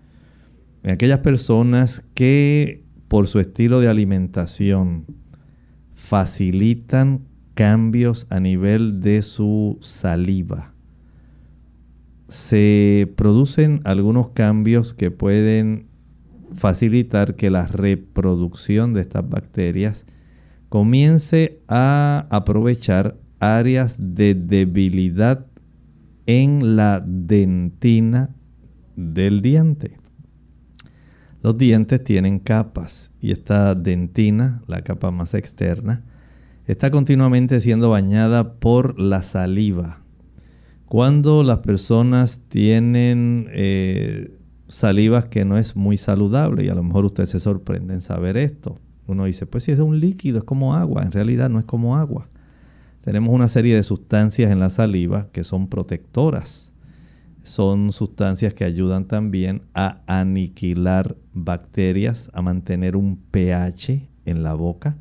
[0.83, 5.07] En aquellas personas que por su estilo de alimentación
[5.95, 7.21] facilitan
[7.55, 10.75] cambios a nivel de su saliva
[12.29, 15.88] se producen algunos cambios que pueden
[16.55, 20.05] facilitar que la reproducción de estas bacterias
[20.69, 25.45] comience a aprovechar áreas de debilidad
[26.25, 28.35] en la dentina
[28.95, 29.97] del diente.
[31.41, 36.03] Los dientes tienen capas y esta dentina, la capa más externa,
[36.67, 39.99] está continuamente siendo bañada por la saliva
[40.89, 44.31] cuando las personas tienen eh,
[44.69, 48.37] salivas que no es muy saludable, y a lo mejor usted se sorprende en saber
[48.37, 51.65] esto, uno dice, pues si es un líquido, es como agua, en realidad no es
[51.65, 52.29] como agua.
[53.01, 56.71] Tenemos una serie de sustancias en la saliva que son protectoras.
[57.43, 64.97] Son sustancias que ayudan también a aniquilar bacterias, a mantener un pH en la boca.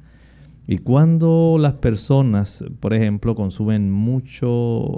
[0.66, 4.96] Y cuando las personas, por ejemplo, consumen mucho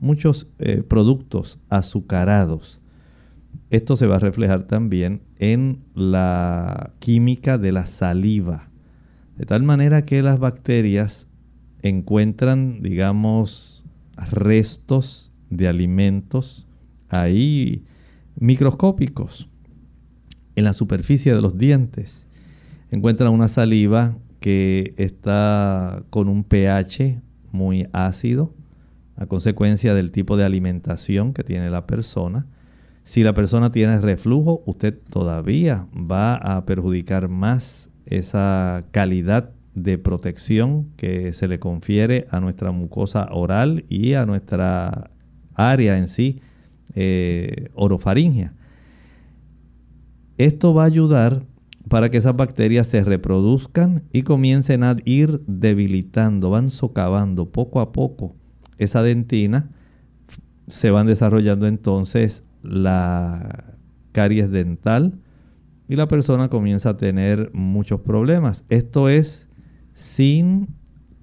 [0.00, 2.80] muchos eh, productos azucarados.
[3.70, 8.68] Esto se va a reflejar también en la química de la saliva.
[9.36, 11.28] De tal manera que las bacterias
[11.82, 13.84] encuentran, digamos,
[14.30, 16.66] restos de alimentos
[17.08, 17.84] ahí
[18.38, 19.48] microscópicos
[20.54, 22.26] en la superficie de los dientes.
[22.90, 27.20] Encuentran una saliva que está con un pH
[27.52, 28.54] muy ácido,
[29.16, 32.46] a consecuencia del tipo de alimentación que tiene la persona.
[33.06, 40.88] Si la persona tiene reflujo, usted todavía va a perjudicar más esa calidad de protección
[40.96, 45.12] que se le confiere a nuestra mucosa oral y a nuestra
[45.54, 46.40] área en sí,
[46.96, 48.54] eh, orofaringea.
[50.36, 51.44] Esto va a ayudar
[51.88, 57.92] para que esas bacterias se reproduzcan y comiencen a ir debilitando, van socavando poco a
[57.92, 58.34] poco
[58.78, 59.70] esa dentina,
[60.66, 63.76] se van desarrollando entonces la
[64.12, 65.20] caries dental
[65.88, 68.64] y la persona comienza a tener muchos problemas.
[68.68, 69.48] Esto es
[69.94, 70.68] sin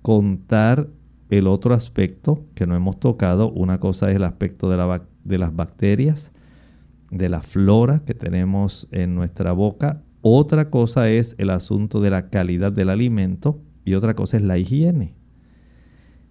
[0.01, 0.89] contar
[1.29, 3.51] el otro aspecto que no hemos tocado.
[3.51, 6.31] Una cosa es el aspecto de, la, de las bacterias,
[7.11, 10.03] de la flora que tenemos en nuestra boca.
[10.21, 14.57] Otra cosa es el asunto de la calidad del alimento y otra cosa es la
[14.57, 15.15] higiene.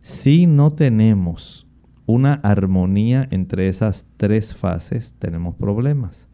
[0.01, 1.69] Si no tenemos
[2.13, 6.29] una armonía entre esas tres fases, tenemos problemas.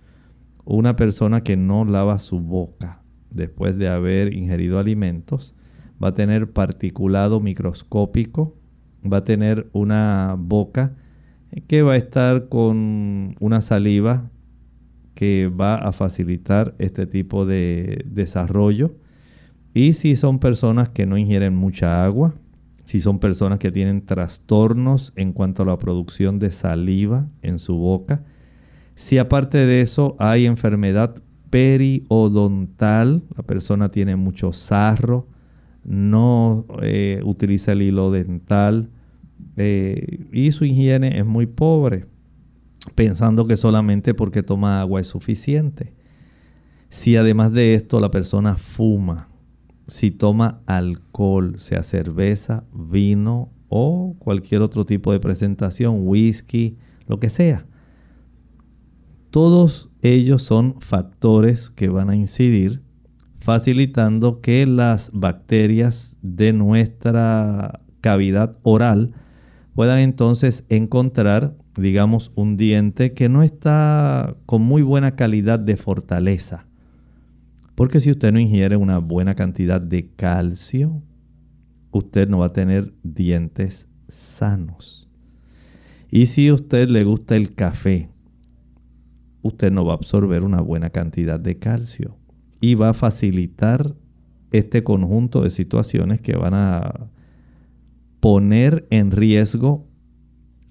[0.65, 3.01] Una persona que no lava su boca
[3.31, 5.55] después de haber ingerido alimentos
[6.03, 8.57] va a tener particulado microscópico,
[9.11, 10.97] va a tener una boca
[11.69, 14.31] que va a estar con una saliva
[15.15, 18.97] que va a facilitar este tipo de desarrollo.
[19.75, 22.35] Y si son personas que no ingieren mucha agua,
[22.89, 27.77] si son personas que tienen trastornos en cuanto a la producción de saliva en su
[27.77, 28.25] boca,
[28.95, 31.21] si aparte de eso hay enfermedad
[31.51, 35.27] periodontal, la persona tiene mucho sarro,
[35.85, 38.89] no eh, utiliza el hilo dental
[39.59, 42.07] eh, y su higiene es muy pobre,
[42.95, 45.93] pensando que solamente porque toma agua es suficiente.
[46.89, 49.29] Si además de esto la persona fuma,
[49.89, 56.77] si toma alcohol, sea cerveza, vino o cualquier otro tipo de presentación, whisky,
[57.07, 57.67] lo que sea.
[59.31, 62.83] Todos ellos son factores que van a incidir
[63.41, 69.15] facilitando que las bacterias de nuestra cavidad oral
[69.75, 76.68] puedan entonces encontrar, digamos, un diente que no está con muy buena calidad de fortaleza.
[77.79, 81.01] Porque si usted no ingiere una buena cantidad de calcio,
[81.93, 85.09] usted no va a tener dientes sanos.
[86.11, 88.11] Y si a usted le gusta el café,
[89.43, 92.17] usted no va a absorber una buena cantidad de calcio
[92.61, 93.95] y va a facilitar
[94.51, 97.09] este conjunto de situaciones que van a
[98.19, 99.87] poner en riesgo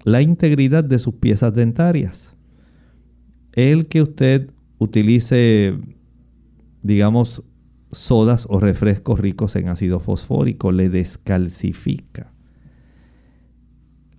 [0.04, 2.36] la integridad de sus piezas dentarias.
[3.54, 5.74] El que usted utilice,
[6.82, 7.44] digamos,
[7.90, 12.32] sodas o refrescos ricos en ácido fosfórico le descalcifica.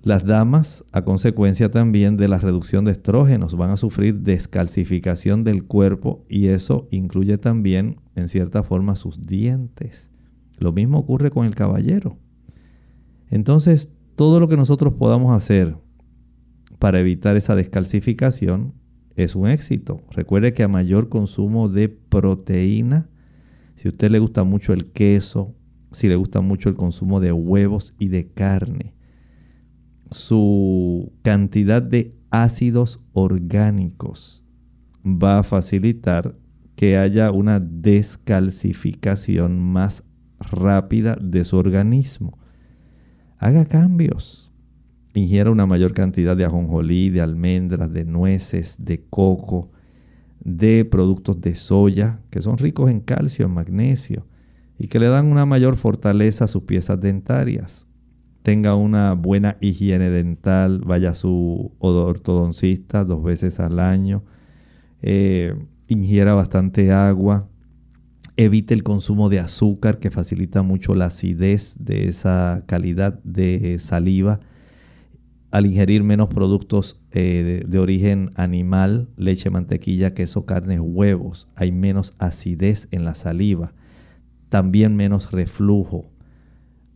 [0.01, 5.65] Las damas, a consecuencia también de la reducción de estrógenos, van a sufrir descalcificación del
[5.65, 10.09] cuerpo y eso incluye también, en cierta forma, sus dientes.
[10.57, 12.17] Lo mismo ocurre con el caballero.
[13.29, 15.75] Entonces, todo lo que nosotros podamos hacer
[16.79, 18.73] para evitar esa descalcificación
[19.23, 20.01] es un éxito.
[20.11, 23.09] Recuerde que a mayor consumo de proteína,
[23.75, 25.55] si a usted le gusta mucho el queso,
[25.91, 28.93] si le gusta mucho el consumo de huevos y de carne,
[30.11, 34.45] su cantidad de ácidos orgánicos
[35.05, 36.35] va a facilitar
[36.75, 40.03] que haya una descalcificación más
[40.39, 42.37] rápida de su organismo.
[43.37, 44.48] Haga cambios.
[45.13, 49.71] Ingiera una mayor cantidad de ajonjolí, de almendras, de nueces, de coco,
[50.39, 54.27] de productos de soya, que son ricos en calcio, en magnesio,
[54.77, 57.89] y que le dan una mayor fortaleza a sus piezas dentarias
[58.43, 64.23] tenga una buena higiene dental, vaya a su ortodoncista dos veces al año,
[65.01, 65.55] eh,
[65.87, 67.47] ingiera bastante agua,
[68.37, 74.39] evite el consumo de azúcar que facilita mucho la acidez de esa calidad de saliva.
[75.51, 81.71] Al ingerir menos productos eh, de, de origen animal, leche, mantequilla, queso, carnes, huevos, hay
[81.71, 83.73] menos acidez en la saliva,
[84.49, 86.05] también menos reflujo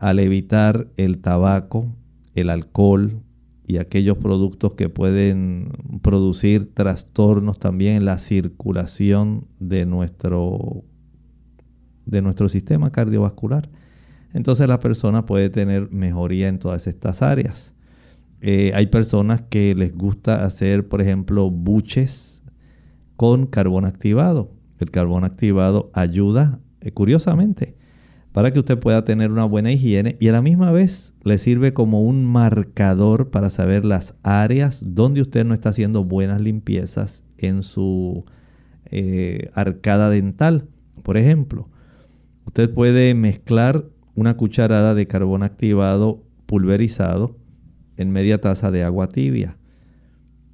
[0.03, 1.95] al evitar el tabaco,
[2.35, 3.21] el alcohol
[3.65, 10.83] y aquellos productos que pueden producir trastornos también en la circulación de nuestro,
[12.05, 13.69] de nuestro sistema cardiovascular.
[14.33, 17.73] Entonces la persona puede tener mejoría en todas estas áreas.
[18.45, 22.43] Eh, hay personas que les gusta hacer, por ejemplo, buches
[23.15, 24.51] con carbón activado.
[24.79, 27.77] El carbón activado ayuda, eh, curiosamente,
[28.33, 31.71] para que usted pueda tener una buena higiene y a la misma vez le sirve
[31.71, 37.63] como un marcador para saber las áreas donde usted no está haciendo buenas limpiezas en
[37.63, 38.25] su
[38.91, 40.67] eh, arcada dental.
[41.01, 41.69] Por ejemplo,
[42.45, 43.85] usted puede mezclar
[44.15, 47.37] una cucharada de carbón activado pulverizado
[47.97, 49.57] en media taza de agua tibia.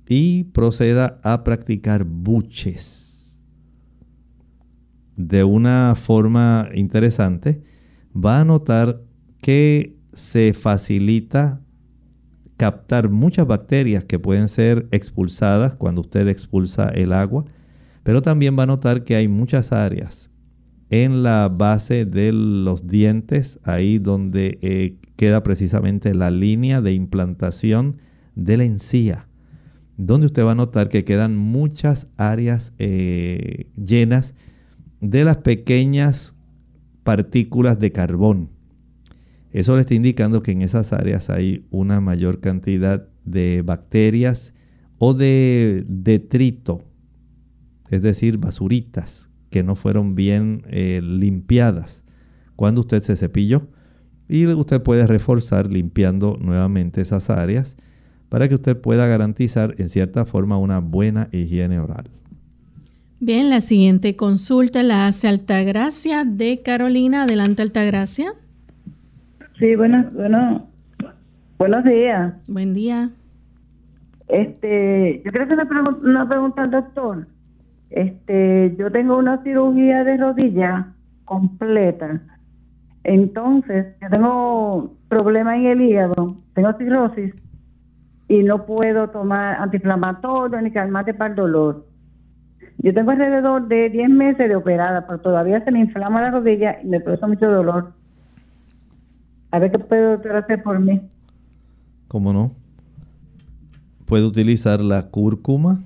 [0.08, 3.40] Y proceda a practicar buches.
[5.16, 7.62] De una forma interesante,
[8.16, 9.02] va a notar
[9.42, 11.62] que se facilita
[12.58, 17.46] captar muchas bacterias que pueden ser expulsadas cuando usted expulsa el agua,
[18.04, 20.30] pero también va a notar que hay muchas áreas
[20.90, 27.98] en la base de los dientes, ahí donde eh, queda precisamente la línea de implantación
[28.36, 29.28] de la encía,
[29.98, 34.34] donde usted va a notar que quedan muchas áreas eh, llenas
[35.02, 36.38] de las pequeñas
[37.04, 38.52] partículas de carbón.
[39.52, 44.54] Eso le está indicando que en esas áreas hay una mayor cantidad de bacterias
[45.00, 46.86] o de detrito,
[47.90, 52.06] es decir, basuritas que no fueron bien eh, limpiadas
[52.56, 53.68] cuando usted se cepilló.
[54.30, 57.76] Y usted puede reforzar limpiando nuevamente esas áreas
[58.30, 62.06] para que usted pueda garantizar en cierta forma una buena higiene oral.
[63.20, 67.24] Bien, la siguiente consulta la hace Altagracia de Carolina.
[67.24, 68.32] Adelante, Altagracia.
[69.58, 70.68] Sí, bueno, bueno,
[71.58, 72.34] buenos días.
[72.48, 73.10] Buen día.
[74.30, 77.28] Este, yo quiero hacer una, pregunta, una pregunta al doctor.
[77.90, 80.94] Este, yo tengo una cirugía de rodilla
[81.26, 82.22] completa.
[83.04, 87.34] Entonces, yo tengo problemas en el hígado, tengo cirrosis
[88.28, 91.86] y no puedo tomar antiinflamatorio ni calmante para el dolor.
[92.78, 96.78] Yo tengo alrededor de 10 meses de operada, pero todavía se me inflama la rodilla
[96.82, 97.94] y me produce mucho dolor.
[99.52, 101.02] A ver qué puede doctor hacer por mí.
[102.08, 102.52] ¿Cómo no?
[104.06, 105.80] Puede utilizar la cúrcuma,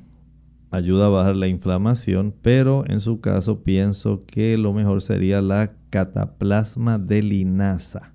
[0.73, 5.75] ayuda a bajar la inflamación, pero en su caso pienso que lo mejor sería la
[5.91, 8.13] cataplasma de linaza.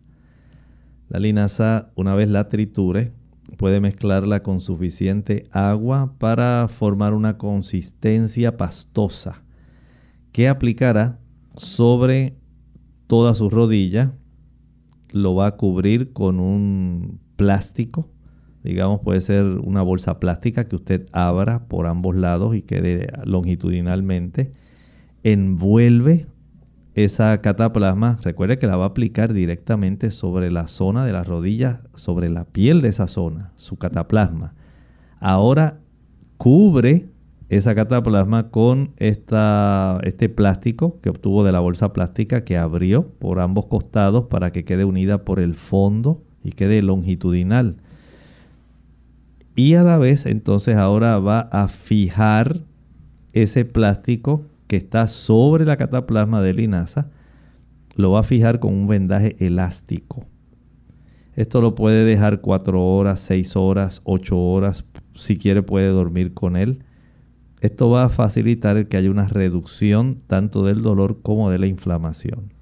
[1.08, 3.12] La linaza, una vez la triture,
[3.58, 9.44] puede mezclarla con suficiente agua para formar una consistencia pastosa
[10.32, 11.20] que aplicará
[11.56, 12.38] sobre
[13.06, 14.14] toda su rodilla.
[15.12, 18.10] Lo va a cubrir con un plástico,
[18.64, 24.52] digamos puede ser una bolsa plástica que usted abra por ambos lados y quede longitudinalmente.
[25.22, 26.26] Envuelve
[26.94, 31.80] esa cataplasma, recuerde que la va a aplicar directamente sobre la zona de las rodillas,
[31.94, 34.54] sobre la piel de esa zona, su cataplasma.
[35.20, 35.78] Ahora
[36.38, 37.08] cubre
[37.48, 43.40] esa cataplasma con esta, este plástico que obtuvo de la bolsa plástica que abrió por
[43.40, 47.76] ambos costados para que quede unida por el fondo y quede longitudinal.
[49.58, 52.58] Y a la vez entonces ahora va a fijar
[53.32, 57.10] ese plástico que está sobre la cataplasma de linaza,
[57.96, 60.26] lo va a fijar con un vendaje elástico.
[61.34, 64.84] Esto lo puede dejar 4 horas, 6 horas, 8 horas,
[65.16, 66.84] si quiere puede dormir con él.
[67.60, 72.52] Esto va a facilitar que haya una reducción tanto del dolor como de la inflamación.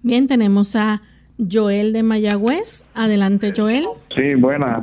[0.00, 1.02] Bien, tenemos a
[1.36, 2.88] Joel de Mayagüez.
[2.94, 3.84] Adelante, Joel.
[4.16, 4.82] Sí, buena.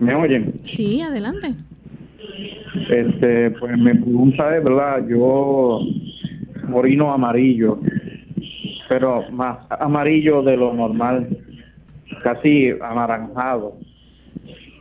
[0.00, 0.54] ¿Me oyen?
[0.62, 1.48] Sí, adelante.
[2.88, 5.06] Este, pues mi pregunta es, ¿verdad?
[5.06, 5.80] Yo
[6.66, 7.78] morino amarillo,
[8.88, 11.28] pero más amarillo de lo normal,
[12.22, 13.74] casi anaranjado.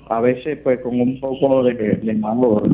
[0.09, 2.69] A veces, pues, con un poco de, de malor.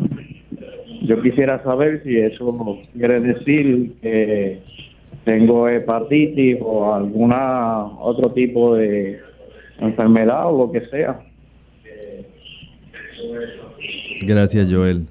[1.02, 4.60] Yo quisiera saber si eso quiere decir que
[5.24, 9.20] tengo hepatitis o alguna otro tipo de
[9.80, 11.20] enfermedad o lo que sea.
[14.26, 15.07] Gracias, Joel.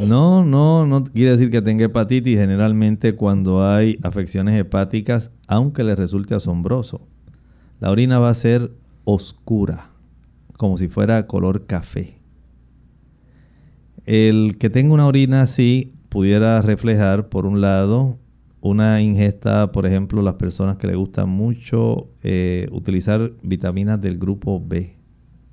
[0.00, 2.38] No, no, no quiere decir que tenga hepatitis.
[2.38, 7.00] Generalmente cuando hay afecciones hepáticas, aunque le resulte asombroso,
[7.80, 8.70] la orina va a ser
[9.04, 9.90] oscura,
[10.56, 12.18] como si fuera color café.
[14.06, 18.18] El que tenga una orina así pudiera reflejar, por un lado,
[18.60, 24.62] una ingesta, por ejemplo, las personas que le gusta mucho eh, utilizar vitaminas del grupo
[24.64, 24.97] B.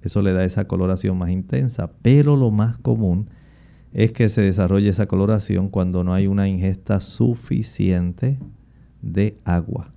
[0.05, 3.29] Eso le da esa coloración más intensa, pero lo más común
[3.91, 8.39] es que se desarrolle esa coloración cuando no hay una ingesta suficiente
[9.01, 9.93] de agua.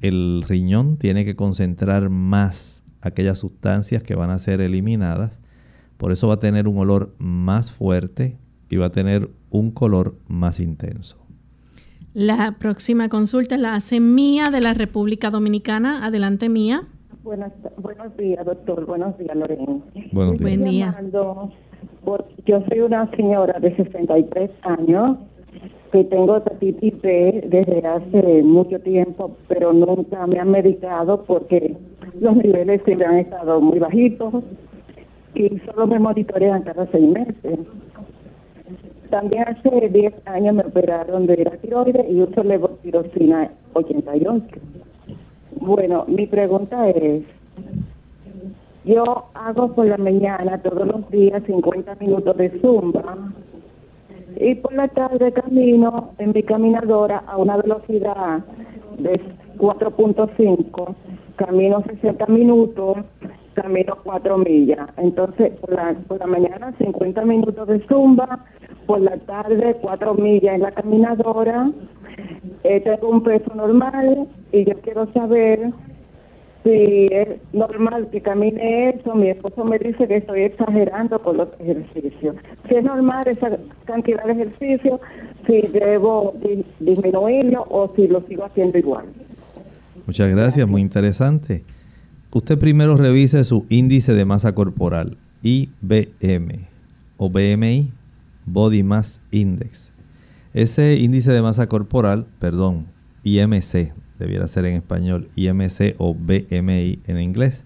[0.00, 5.38] El riñón tiene que concentrar más aquellas sustancias que van a ser eliminadas.
[5.96, 10.18] Por eso va a tener un olor más fuerte y va a tener un color
[10.26, 11.24] más intenso.
[12.12, 16.04] La próxima consulta la hace Mía de la República Dominicana.
[16.04, 16.82] Adelante, Mía.
[17.24, 18.86] Buenos días, doctor.
[18.86, 19.80] Buenos días, Lorena.
[20.12, 20.40] Buenos días.
[20.40, 20.94] Buen día
[22.46, 25.16] yo soy una señora de 63 años
[25.92, 31.76] que tengo hepatitis B desde hace mucho tiempo, pero nunca me han medicado porque
[32.20, 34.44] los niveles siempre han estado muy bajitos
[35.34, 37.60] y solo me monitorean cada seis meses.
[39.10, 44.44] También hace 10 años me operaron de la tiroides y uso levotirosina 88.
[45.60, 47.22] Bueno, mi pregunta es,
[48.84, 53.32] yo hago por la mañana todos los días 50 minutos de zumba
[54.36, 58.44] y por la tarde camino en mi caminadora a una velocidad
[58.98, 59.20] de
[59.58, 60.94] 4.5,
[61.36, 62.98] camino 60 minutos,
[63.54, 64.90] camino 4 millas.
[64.96, 68.44] Entonces, por la, por la mañana 50 minutos de zumba,
[68.86, 71.70] por la tarde 4 millas en la caminadora.
[72.62, 75.72] Eh, tengo un peso normal y yo quiero saber
[76.64, 81.48] si es normal que camine eso, mi esposo me dice que estoy exagerando con los
[81.58, 82.36] ejercicios.
[82.66, 84.98] Si es normal esa cantidad de ejercicio,
[85.46, 86.34] si debo
[86.80, 89.04] disminuirlo o si lo sigo haciendo igual.
[90.06, 91.64] Muchas gracias, muy interesante.
[92.32, 96.66] Usted primero revise su índice de masa corporal, IBM
[97.18, 97.92] o BMI,
[98.46, 99.92] Body Mass Index.
[100.52, 102.86] Ese índice de masa corporal, perdón,
[103.24, 107.64] IMC, debiera ser en español IMC o BMI en inglés.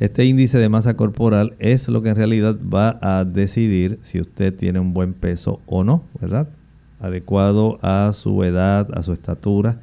[0.00, 4.54] Este índice de masa corporal es lo que en realidad va a decidir si usted
[4.54, 6.48] tiene un buen peso o no, ¿verdad?
[7.00, 9.80] Adecuado a su edad, a su estatura.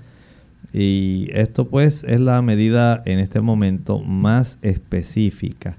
[0.72, 5.76] Y esto pues es la medida en este momento más específica.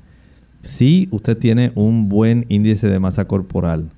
[0.62, 3.88] Si usted tiene un buen índice de masa corporal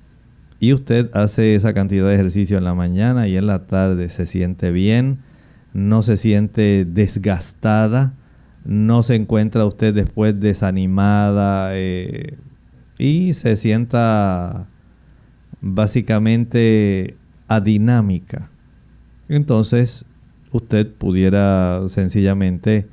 [0.59, 4.25] y usted hace esa cantidad de ejercicio en la mañana y en la tarde, se
[4.25, 5.19] siente bien,
[5.73, 8.13] no se siente desgastada,
[8.65, 12.37] no se encuentra usted después desanimada eh,
[12.97, 14.67] y se sienta
[15.61, 17.15] básicamente
[17.47, 18.49] adinámica.
[19.29, 20.05] Entonces
[20.51, 22.87] usted pudiera sencillamente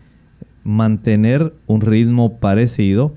[0.62, 3.14] mantener un ritmo parecido,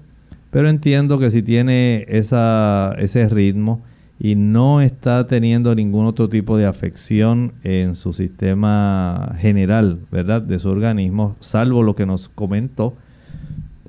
[0.50, 3.84] pero entiendo que si tiene ese ritmo,
[4.20, 10.42] y no está teniendo ningún otro tipo de afección en su sistema general, ¿verdad?
[10.42, 12.94] De su organismo, salvo lo que nos comentó,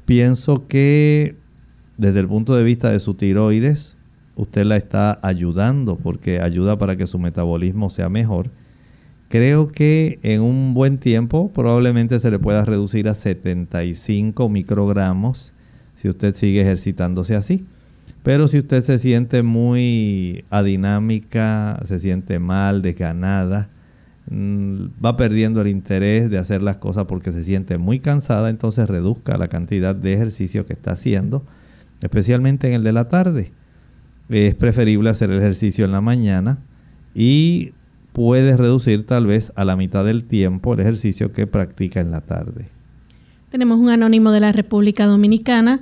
[0.04, 1.34] pienso que
[1.98, 3.96] desde el punto de vista de su tiroides,
[4.36, 8.50] usted la está ayudando porque ayuda para que su metabolismo sea mejor
[9.30, 15.52] Creo que en un buen tiempo probablemente se le pueda reducir a 75 microgramos
[15.94, 17.64] si usted sigue ejercitándose así.
[18.22, 23.68] Pero si usted se siente muy adinámica, se siente mal, desganada,
[24.30, 28.88] mm, va perdiendo el interés de hacer las cosas porque se siente muy cansada, entonces
[28.88, 31.44] reduzca la cantidad de ejercicio que está haciendo,
[32.02, 33.52] especialmente en el de la tarde.
[34.28, 36.58] Es preferible hacer el ejercicio en la mañana
[37.14, 37.72] y
[38.12, 42.20] puedes reducir tal vez a la mitad del tiempo el ejercicio que practica en la
[42.20, 42.68] tarde.
[43.50, 45.80] Tenemos un anónimo de la República Dominicana.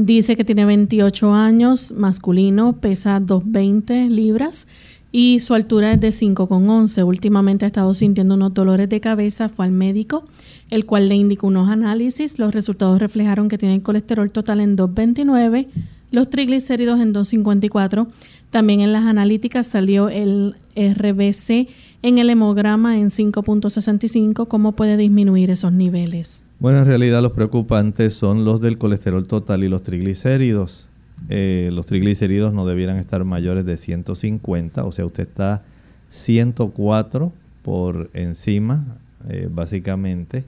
[0.00, 4.68] Dice que tiene 28 años, masculino, pesa 220 libras
[5.10, 7.04] y su altura es de 5,11.
[7.04, 10.24] Últimamente ha estado sintiendo unos dolores de cabeza, fue al médico,
[10.70, 12.38] el cual le indicó unos análisis.
[12.38, 15.66] Los resultados reflejaron que tiene el colesterol total en 229,
[16.12, 18.06] los triglicéridos en 254
[18.50, 21.68] también en las analíticas salió el RBC
[22.02, 24.46] en el hemograma en 5.65.
[24.46, 26.44] ¿Cómo puede disminuir esos niveles?
[26.60, 30.88] Bueno, en realidad los preocupantes son los del colesterol total y los triglicéridos.
[31.28, 35.62] Eh, los triglicéridos no debieran estar mayores de 150, o sea, usted está
[36.10, 37.32] 104
[37.62, 38.98] por encima,
[39.28, 40.44] eh, básicamente.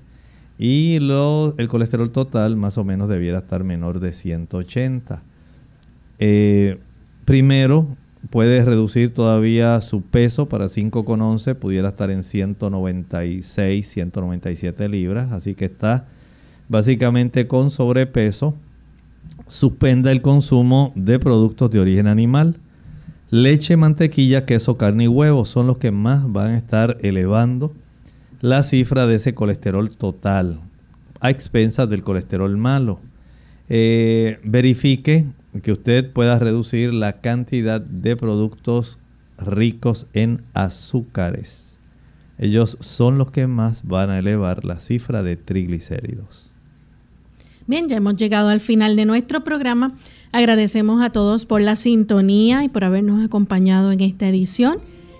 [0.58, 5.22] Y el colesterol total más o menos debiera estar menor de 180.
[6.18, 6.78] Eh,
[7.30, 7.86] Primero,
[8.28, 15.64] puede reducir todavía su peso para 5,11, pudiera estar en 196, 197 libras, así que
[15.66, 16.06] está
[16.68, 18.54] básicamente con sobrepeso.
[19.48, 22.58] Suspenda el consumo de productos de origen animal.
[23.30, 27.72] Leche, mantequilla, queso, carne y huevo son los que más van a estar elevando
[28.40, 30.60] la cifra de ese colesterol total
[31.20, 32.98] a expensas del colesterol malo.
[33.68, 35.26] Eh, verifique
[35.62, 38.98] que usted pueda reducir la cantidad de productos
[39.38, 41.78] ricos en azúcares.
[42.38, 46.50] Ellos son los que más van a elevar la cifra de triglicéridos.
[47.66, 49.92] Bien, ya hemos llegado al final de nuestro programa.
[50.32, 54.78] Agradecemos a todos por la sintonía y por habernos acompañado en esta edición.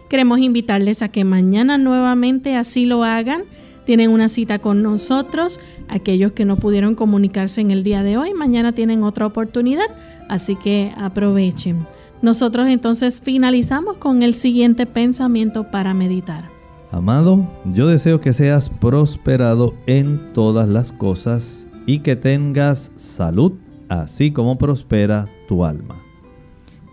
[0.09, 3.43] Queremos invitarles a que mañana nuevamente así lo hagan
[3.91, 5.59] tienen una cita con nosotros.
[5.89, 9.87] Aquellos que no pudieron comunicarse en el día de hoy, mañana tienen otra oportunidad,
[10.31, 11.87] así que aprovechen.
[12.22, 16.45] Nosotros entonces finalizamos con el siguiente pensamiento para meditar.
[16.93, 23.53] Amado, yo deseo que seas prosperado en todas las cosas y que tengas salud,
[23.89, 25.97] así como prospera tu alma.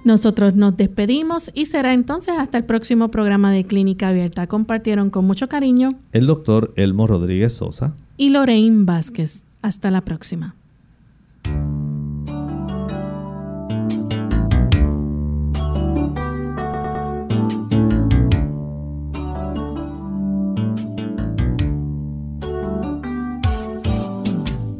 [0.04, 4.48] Nosotros nos despedimos y será entonces hasta el próximo programa de Clínica Abierta.
[4.48, 9.46] Compartieron con mucho cariño el doctor Elmo Rodríguez Sosa y Lorraine Vázquez.
[9.62, 10.56] Hasta la próxima.